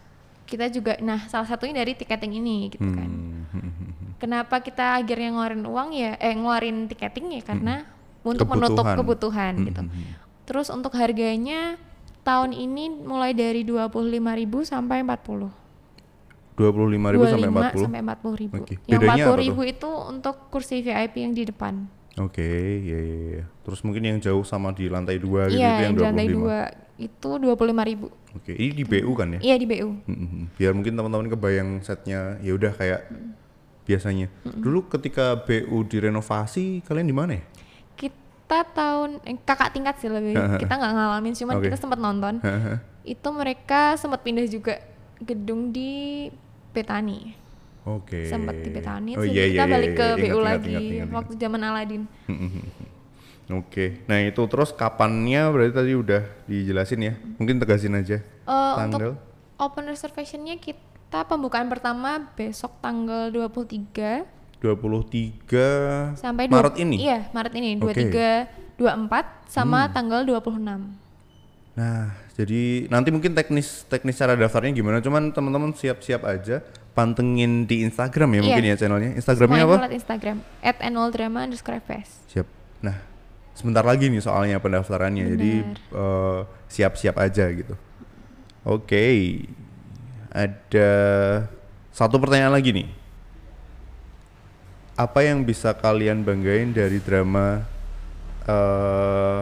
[0.53, 3.09] kita juga nah salah satunya dari tiketing ini gitu kan
[3.53, 4.17] Hmm.
[4.17, 7.85] kenapa kita akhirnya ngeluarin uang ya eh ngeluarin tiketing ya karena
[8.23, 8.97] untuk menutup Kebutuhan.
[8.97, 9.81] kebutuhan gitu
[10.45, 11.77] terus untuk harganya
[12.23, 13.93] tahun ini mulai dari 25.000
[14.63, 15.53] sampai 40
[16.53, 16.63] 25.000
[17.27, 17.83] sampai 25 40.
[17.83, 18.75] sampai 40 ribu Oke.
[18.85, 21.75] yang Bedanya apa 40 ribu itu untuk kursi VIP yang di depan
[22.15, 22.45] Oke,
[22.85, 23.45] ya ya ya.
[23.65, 26.27] Terus mungkin yang jauh sama di lantai dua gitu iya itu yang yang di lantai
[26.29, 26.37] 25.
[26.37, 26.59] dua
[26.99, 29.41] itu 25 ribu Oke, ini di BU kan ya?
[29.45, 29.89] iya di BU.
[30.57, 33.05] Biar mungkin teman-teman kebayang setnya ya udah kayak
[33.85, 34.33] biasanya.
[34.45, 37.45] Dulu ketika BU direnovasi kalian di mana ya?
[38.53, 41.65] kita tahun eh, kakak tingkat sih lebih kita nggak ngalamin cuman Oke.
[41.73, 42.37] kita sempat nonton
[43.17, 44.77] itu mereka sempat pindah juga
[45.25, 46.29] gedung di
[46.77, 47.33] Petani
[47.89, 48.29] Oke.
[48.29, 49.97] sempat di Petani Oh iya iya kita iya, balik iya.
[49.97, 52.03] ke Ingat, BU ingat, lagi ingat, ingat, waktu zaman Aladin
[53.53, 54.01] Oke.
[54.09, 57.15] Nah, itu terus kapannya berarti tadi udah dijelasin ya.
[57.37, 58.19] Mungkin tegasin aja.
[58.23, 59.13] Eh, Tanggal.
[59.13, 59.21] untuk
[59.61, 64.25] open reservationnya kita pembukaan pertama besok tanggal 23
[64.63, 66.97] 23 sampai Maret ini.
[67.03, 67.79] iya Maret ini.
[67.79, 67.87] Hmm.
[67.87, 71.03] 23 24 sama tanggal 26
[71.73, 75.01] Nah, jadi nanti mungkin teknis teknis cara daftarnya gimana?
[75.01, 76.61] Cuman teman-teman siap-siap aja
[76.93, 78.45] pantengin di Instagram ya Iya.
[78.45, 79.11] mungkin ya channelnya.
[79.17, 79.97] Instagramnya Semuanya apa?
[79.97, 80.77] Instagram at
[82.29, 82.47] Siap.
[82.85, 82.97] Nah,
[83.53, 85.25] sebentar lagi nih soalnya pendaftarannya.
[85.37, 85.53] Jadi
[85.93, 87.75] eh, siap-siap aja gitu.
[88.65, 89.05] Oke.
[90.33, 90.91] Ada
[91.93, 92.89] satu pertanyaan lagi nih.
[94.97, 97.65] Apa yang bisa kalian banggain dari drama
[98.49, 99.41] eh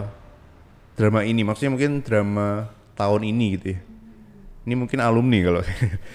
[0.98, 1.46] drama ini?
[1.46, 3.80] Maksudnya mungkin drama tahun ini gitu ya.
[4.60, 5.62] Ini mungkin alumni kalau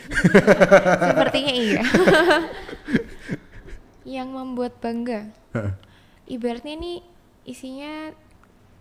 [1.09, 1.81] Sepertinya iya.
[4.15, 5.33] yang membuat bangga.
[6.29, 7.14] Ibaratnya ini
[7.45, 8.11] isinya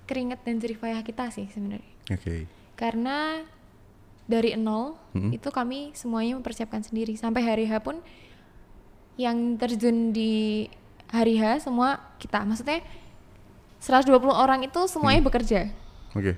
[0.05, 1.93] keringat dan jerih payah kita sih sebenarnya.
[2.11, 2.49] Oke.
[2.75, 3.41] Karena
[4.25, 5.31] dari nol Hmm.
[5.31, 8.01] itu kami semuanya mempersiapkan sendiri sampai hari H pun
[9.15, 10.67] yang terjun di
[11.09, 12.43] hari H semua kita.
[12.43, 12.81] Maksudnya
[13.79, 15.29] 120 orang itu semuanya Hmm.
[15.29, 15.61] bekerja.
[16.13, 16.35] Oke.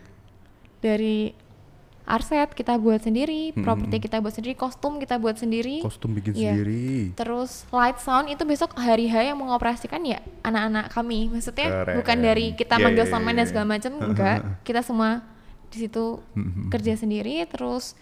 [0.83, 1.31] Dari
[2.07, 5.83] arset kita buat sendiri, Hmm, properti kita buat sendiri, kostum kita buat sendiri.
[5.83, 6.55] Kostum bikin Iya.
[6.55, 7.11] sendiri.
[7.13, 11.27] Terus light sound itu besok hari H yang mengoperasikan ya anak-anak kami.
[11.29, 11.95] Maksudnya Keren.
[11.99, 13.51] bukan dari kita Iya, manggil iya, soundman iya, dan iya.
[13.51, 14.39] segala macam, enggak.
[14.63, 15.11] Kita semua
[15.67, 17.43] di situ Hmm, kerja sendiri.
[17.45, 17.99] Terus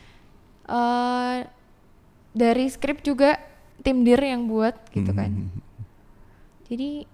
[0.65, 1.49] eh
[2.31, 3.41] dari skrip juga
[3.81, 5.31] tim dir yang buat gitu Hmm, kan.
[6.69, 7.05] Jadi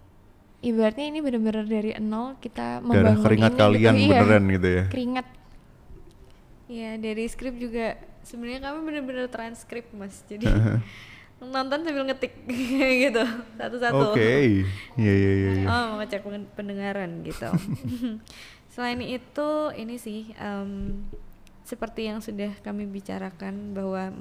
[0.61, 4.03] ibaratnya ini benar-benar dari nol kita Darah membangun keringat ini kalian gitu.
[4.05, 4.84] Iya, beneran gitu ya.
[4.91, 5.26] Keringat.
[6.70, 10.46] Ya dari skrip juga sebenarnya kami bener-bener transkrip mas, jadi
[11.42, 12.36] nonton sambil ngetik
[13.08, 13.24] gitu
[13.56, 14.14] satu-satu.
[14.14, 14.62] Oke.
[14.94, 15.50] Iya iya iya.
[15.56, 15.66] iya.
[15.66, 17.50] Oh mau ngecek pen- pendengaran gitu.
[18.72, 21.02] Selain itu ini sih em,
[21.64, 24.14] seperti yang sudah kami bicarakan bahwa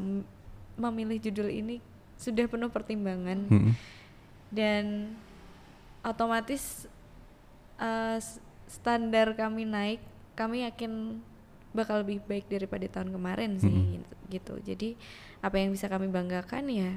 [0.73, 1.77] memilih judul ini
[2.15, 3.73] sudah penuh pertimbangan Mm-mm.
[4.49, 5.13] dan
[6.01, 6.87] otomatis
[8.17, 10.01] s- standar kami naik
[10.33, 11.19] kami yakin
[11.69, 14.01] bakal lebih baik daripada tahun kemarin sih
[14.33, 14.97] gitu jadi
[15.45, 16.91] apa yang bisa kami banggakan ya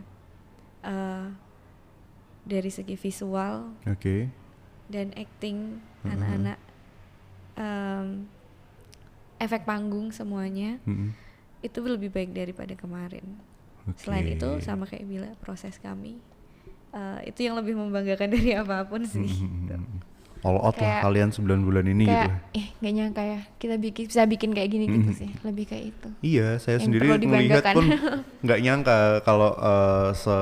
[0.84, 1.26] eh,
[2.42, 4.32] dari segi visual Oke.
[4.88, 6.58] dan acting anak-anak
[7.54, 8.26] em,
[9.38, 11.14] efek panggung semuanya Mm-mm.
[11.62, 13.38] itu lebih baik daripada kemarin
[13.86, 14.08] Oke.
[14.08, 16.18] selain itu sama kayak bila proses kami
[16.96, 19.76] eh, itu yang lebih membanggakan dari apa pun sih gitu.
[20.42, 22.18] All out lah Kayak- kalian 9 bulan ini gitu.
[22.28, 25.84] kayak eh nggak nyangka ya kita bikin bisa bikin kayak gini gitu sih lebih kayak
[25.88, 27.86] itu Iya, saya Yang sendiri melihat pun
[28.44, 30.36] nggak nyangka kalau eh, se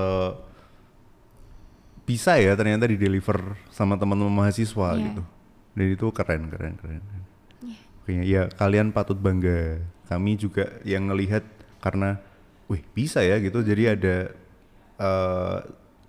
[2.03, 3.39] bisa ya ternyata di deliver
[3.71, 5.05] sama teman-teman mahasiswa Iya.
[5.07, 5.23] gitu.
[5.71, 7.03] Dan itu keren, keren, keren.
[7.63, 7.79] Iya.
[7.97, 9.79] Oke, ya kalian patut bangga.
[10.09, 11.47] Kami juga yang ngelihat
[11.79, 12.19] karena,
[12.67, 13.63] wih bisa ya gitu.
[13.63, 14.17] Jadi ada
[14.99, 15.59] eh,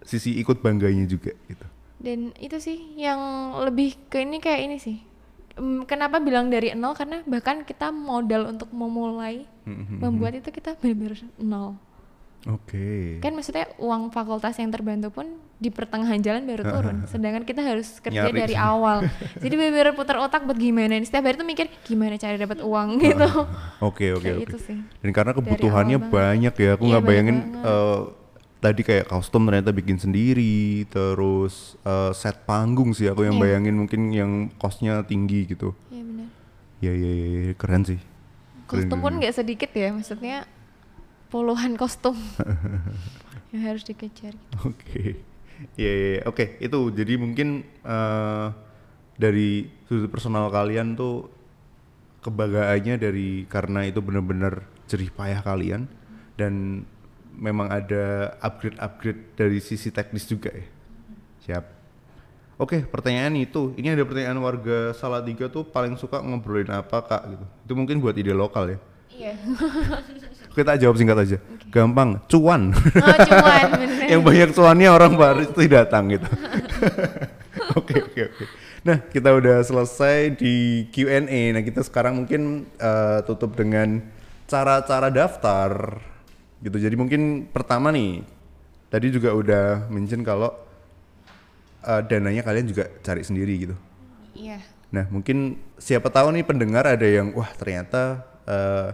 [0.01, 1.67] sisi ikut bangganya juga gitu.
[2.01, 3.19] Dan itu sih yang
[3.61, 4.97] lebih ke ini kayak ini sih
[5.85, 10.01] kenapa bilang dari nol karena bahkan kita modal untuk memulai Mhm.
[10.01, 11.77] membuat itu kita benar-benar nol
[12.43, 13.21] Oke.
[13.21, 18.01] kan maksudnya uang fakultas yang terbantu pun di pertengahan jalan baru turun sedangkan kita harus
[18.01, 18.41] kerja Nyari.
[18.41, 19.05] dari awal
[19.37, 22.97] jadi benar-benar putar otak buat gimana nih setiap hari tuh mikir gimana cara dapat uang
[23.03, 23.29] gitu
[23.79, 24.43] Oke oke oke.
[24.43, 24.77] itu sih.
[24.99, 26.09] Dan karena kebutuhannya banget.
[26.11, 27.65] banyak ya, aku Iya, nggak banyak bayangin banget.
[28.61, 33.43] Tadi kayak kostum ternyata bikin sendiri, terus uh, set panggung sih aku yang Iya.
[33.43, 35.73] bayangin mungkin yang kosnya tinggi gitu.
[35.89, 36.29] Iya benar.
[36.79, 37.99] Ya ya ya, keren sih.
[38.65, 39.19] Keren, Kostum pun keren.
[39.19, 40.45] nggak sedikit ya, maksudnya
[41.27, 42.13] puluhan kostum
[43.51, 44.31] yang harus dikejar.
[44.31, 44.55] gitu.
[44.63, 45.19] Oke.
[45.77, 46.21] Iya iya iya.
[46.25, 48.47] oke itu jadi mungkin eh,
[49.13, 51.29] dari sudut personal kalian tuh
[52.19, 55.85] kebanggaannya dari karena itu benar-benar jerih payah kalian
[56.33, 56.85] dan
[57.35, 60.65] memang ada upgrade-upgrade dari sisi teknis juga ya.
[61.41, 61.65] Siap.
[62.61, 63.73] Oke, pertanyaan itu.
[63.73, 67.45] Ini ada pertanyaan warga Salatiga tuh paling suka ngobrolin apa, Kak gitu.
[67.65, 68.79] Itu mungkin buat ide lokal ya.
[69.09, 69.33] Iya.
[70.55, 71.37] Kita jawab singkat aja.
[71.73, 72.75] Gampang, cuan.
[72.75, 74.07] Oh, bener.
[74.13, 76.27] yang banyak cuannya orang baru itu datang gitu.
[77.71, 78.45] Oke oke oke.
[78.83, 81.55] Nah kita udah selesai di Q&A.
[81.55, 84.03] Nah kita sekarang mungkin eh, tutup dengan
[84.43, 85.99] cara-cara daftar
[86.61, 86.77] gitu.
[86.77, 88.21] Jadi mungkin pertama nih
[88.87, 90.53] tadi juga udah mention kalau
[91.83, 93.75] eh, dananya kalian juga cari sendiri gitu.
[94.37, 94.61] Iya.
[94.91, 98.89] Nah mungkin siapa tahu nih pendengar ada yang wah ternyata eh,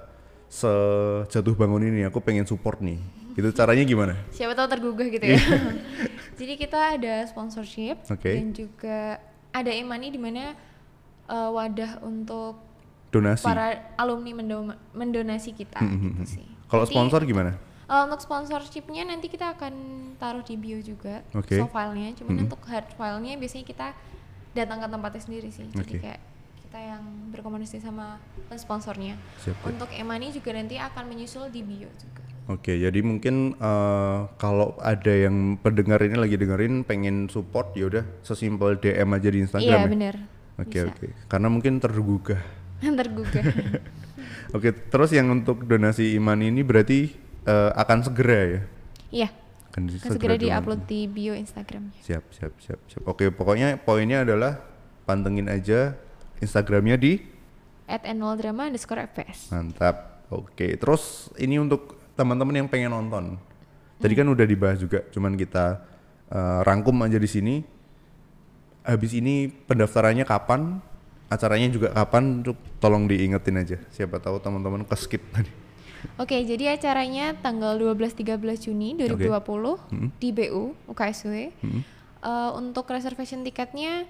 [0.47, 2.99] sejatuh bangun ini aku pengen support nih.
[3.37, 4.13] Itu caranya gimana?
[4.33, 5.37] Siapa tahu tergugah gitu ya.
[6.39, 8.33] Jadi kita ada sponsorship Oke.
[8.33, 9.21] dan juga
[9.53, 10.53] ada e-money di mana
[11.29, 12.57] uh, wadah untuk
[13.13, 13.45] Donasi.
[13.45, 16.47] para alumni mendo- mendonasi kita gitu sih.
[16.67, 17.55] Hmm, Kalau sponsor gimana?
[17.87, 19.73] uh, untuk sponsorshipnya nanti kita akan
[20.19, 21.55] taruh di bio juga Oke.
[21.55, 22.11] soft filenya.
[22.19, 23.87] Cuman untuk hard filenya biasanya kita
[24.51, 25.67] datang ke tempatnya sendiri sih.
[25.71, 26.03] Jadi Oke.
[26.03, 26.19] kayak
[26.67, 28.19] kita yang berkomunikasi sama
[28.53, 29.15] sponsornya.
[29.39, 29.71] Siap, siap.
[29.71, 32.23] Untuk e-money juga nanti akan menyusul di bio juga.
[32.47, 38.03] Oke, jadi mungkin eh, kalau ada yang pendengar ini lagi dengerin pengen support ya udah
[38.23, 39.87] sesimpel DM aja di Instagram Iya ya.
[39.87, 40.15] bener.
[40.57, 40.91] Oke Bisa.
[40.91, 41.07] oke.
[41.27, 42.39] Karena mungkin tergugah.
[42.99, 43.43] tergugah.
[44.55, 47.11] Oke, terus yang untuk donasi iman ini berarti
[47.43, 48.61] eh, akan segera ya?
[49.07, 49.29] Iya,
[49.71, 50.43] Akan segera donasi.
[50.47, 51.99] di-upload di bio Instagramnya.
[51.99, 53.01] Siap siap siap siap.
[53.07, 54.63] Oke, pokoknya poinnya adalah
[55.03, 55.95] pantengin aja
[56.39, 57.19] Instagramnya di
[57.87, 59.47] At drama underscore FPS.
[59.55, 60.27] Mantap.
[60.27, 63.39] Oke, terus ini untuk teman-teman yang pengen nonton.
[63.97, 65.79] Tadi kan udah dibahas juga, cuman kita
[66.27, 67.55] eh, rangkum aja di sini.
[68.83, 70.79] Habis ini pendaftarannya kapan?
[71.27, 72.43] Acaranya juga kapan?
[72.43, 73.77] Tuh, tolong diingetin aja.
[73.91, 75.51] Siapa tahu teman-teman ke skip tadi.
[76.21, 81.33] Oke, jadi acaranya tanggal 12-13 Juni 2020 di BU UKSW.
[81.61, 81.81] Hmm.
[82.27, 84.09] Eh, untuk reservation tiketnya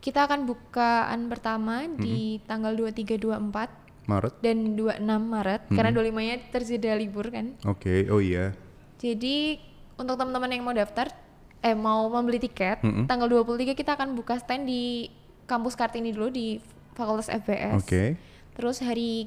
[0.00, 4.32] kita akan bukaan pertama di tanggal 23-24 Maret.
[4.40, 7.52] dan 26 Maret karena 25-nya tersedia libur kan.
[7.68, 8.56] Oke, oh iya.
[8.96, 9.60] Jadi
[10.00, 11.12] untuk teman-teman yang mau daftar
[11.60, 13.04] eh mau membeli tiket, Mm-mm.
[13.04, 15.12] tanggal 23 kita akan buka stand di
[15.50, 16.62] kampus Kartini dulu di
[16.94, 17.82] Fakultas FBS.
[17.82, 18.14] Oke.
[18.54, 19.26] Terus hari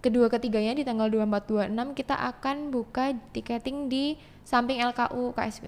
[0.00, 5.64] kedua ketiganya di tanggal 24 26 kita akan buka tiketing di samping LKU KSW.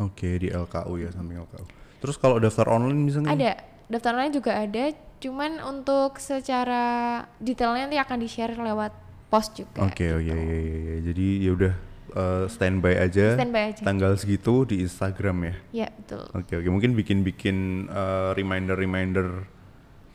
[0.00, 1.64] Oke, di LKU ya samping LKU.
[1.98, 3.32] Terus kalau daftar online nggak?
[3.34, 3.52] Ada,
[3.90, 8.92] daftarnya juga ada, cuman untuk secara detailnya nanti akan di-share lewat
[9.32, 9.82] post juga.
[9.82, 10.78] Oke, oh iya iya iya.
[10.78, 10.96] iya.
[11.10, 11.74] Jadi ya udah
[12.18, 13.38] eh, standby aja.
[13.38, 13.82] Standby aja.
[13.86, 15.54] Tanggal segitu di Instagram ya.
[15.70, 16.26] Ya, betul.
[16.34, 17.86] Oke oke mungkin bikin bikin
[18.34, 19.46] reminder reminder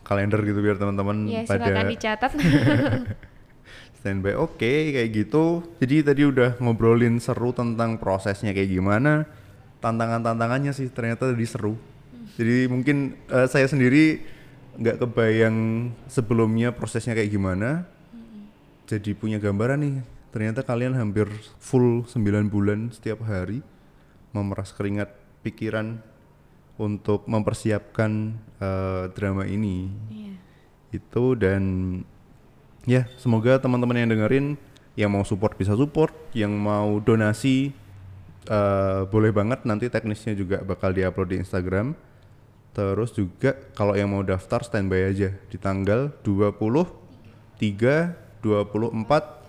[0.03, 2.31] kalender gitu biar teman-teman Ya, pada silakan dicatat.
[4.03, 4.35] standby.
[4.35, 5.63] Oke kayak gitu.
[5.79, 9.23] Jadi tadi udah ngobrolin seru tentang prosesnya kayak gimana,
[9.79, 11.79] tantangan-tantangannya sih ternyata tadi seru.
[12.35, 14.19] Jadi mungkin eh, saya sendiri
[14.75, 17.87] nggak kebayang sebelumnya prosesnya kayak gimana.
[18.91, 19.95] Jadi punya gambaran nih.
[20.33, 21.29] Ternyata kalian hampir
[21.61, 23.61] full 9 bulan setiap hari
[24.33, 25.13] memeras keringat
[25.45, 26.01] pikiran
[26.81, 30.33] untuk mempersiapkan eh, drama ini Iya.
[30.89, 31.63] itu dan
[32.89, 34.57] ya semoga teman-teman yang dengerin
[34.97, 37.69] yang mau support bisa support yang mau donasi
[38.49, 41.93] eh, boleh banget nanti teknisnya juga bakal diupload di Instagram
[42.73, 49.42] terus juga kalau yang mau daftar standby aja di tanggal 20 3 24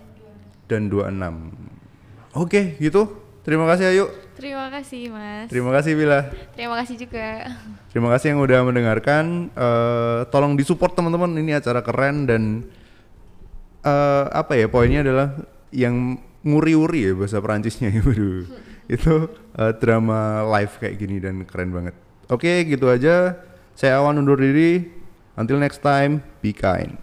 [0.66, 3.02] dan 26 oke gitu
[3.44, 5.46] terima kasih Ayu Terima kasih Mas.
[5.46, 6.26] terima kasih Bila
[6.58, 7.54] Terima kasih juga.
[7.94, 9.46] Terima kasih yang udah mendengarkan.
[9.54, 11.38] Eh, tolong disupport teman-teman.
[11.38, 12.66] Ini acara keren dan
[13.86, 15.38] eh, apa ya poinnya adalah
[15.70, 18.02] yang nguri-uri ya bahasa Perancisnya ya.
[18.02, 18.42] Waduh.
[18.90, 21.94] Itu eh, drama live kayak gini dan keren banget.
[22.26, 23.38] Oke, gitu aja.
[23.78, 24.90] Saya Awan undur diri.
[25.38, 26.98] Until next time, be kind.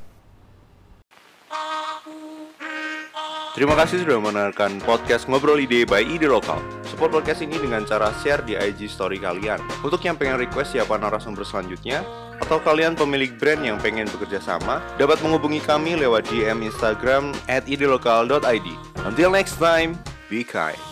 [3.52, 6.64] Terima kasih sudah mendengarkan podcast Ngobrol Ide by Ide Lokal.
[6.88, 9.60] Support podcast ini dengan cara share di IG story kalian.
[9.84, 12.00] Untuk yang pengen request siapa narasumber selanjutnya,
[12.40, 17.68] atau kalian pemilik brand yang pengen bekerja sama, dapat menghubungi kami lewat DM Instagram at
[17.68, 18.68] idelokal.id.
[19.04, 20.00] Until next time,
[20.32, 20.91] be kind.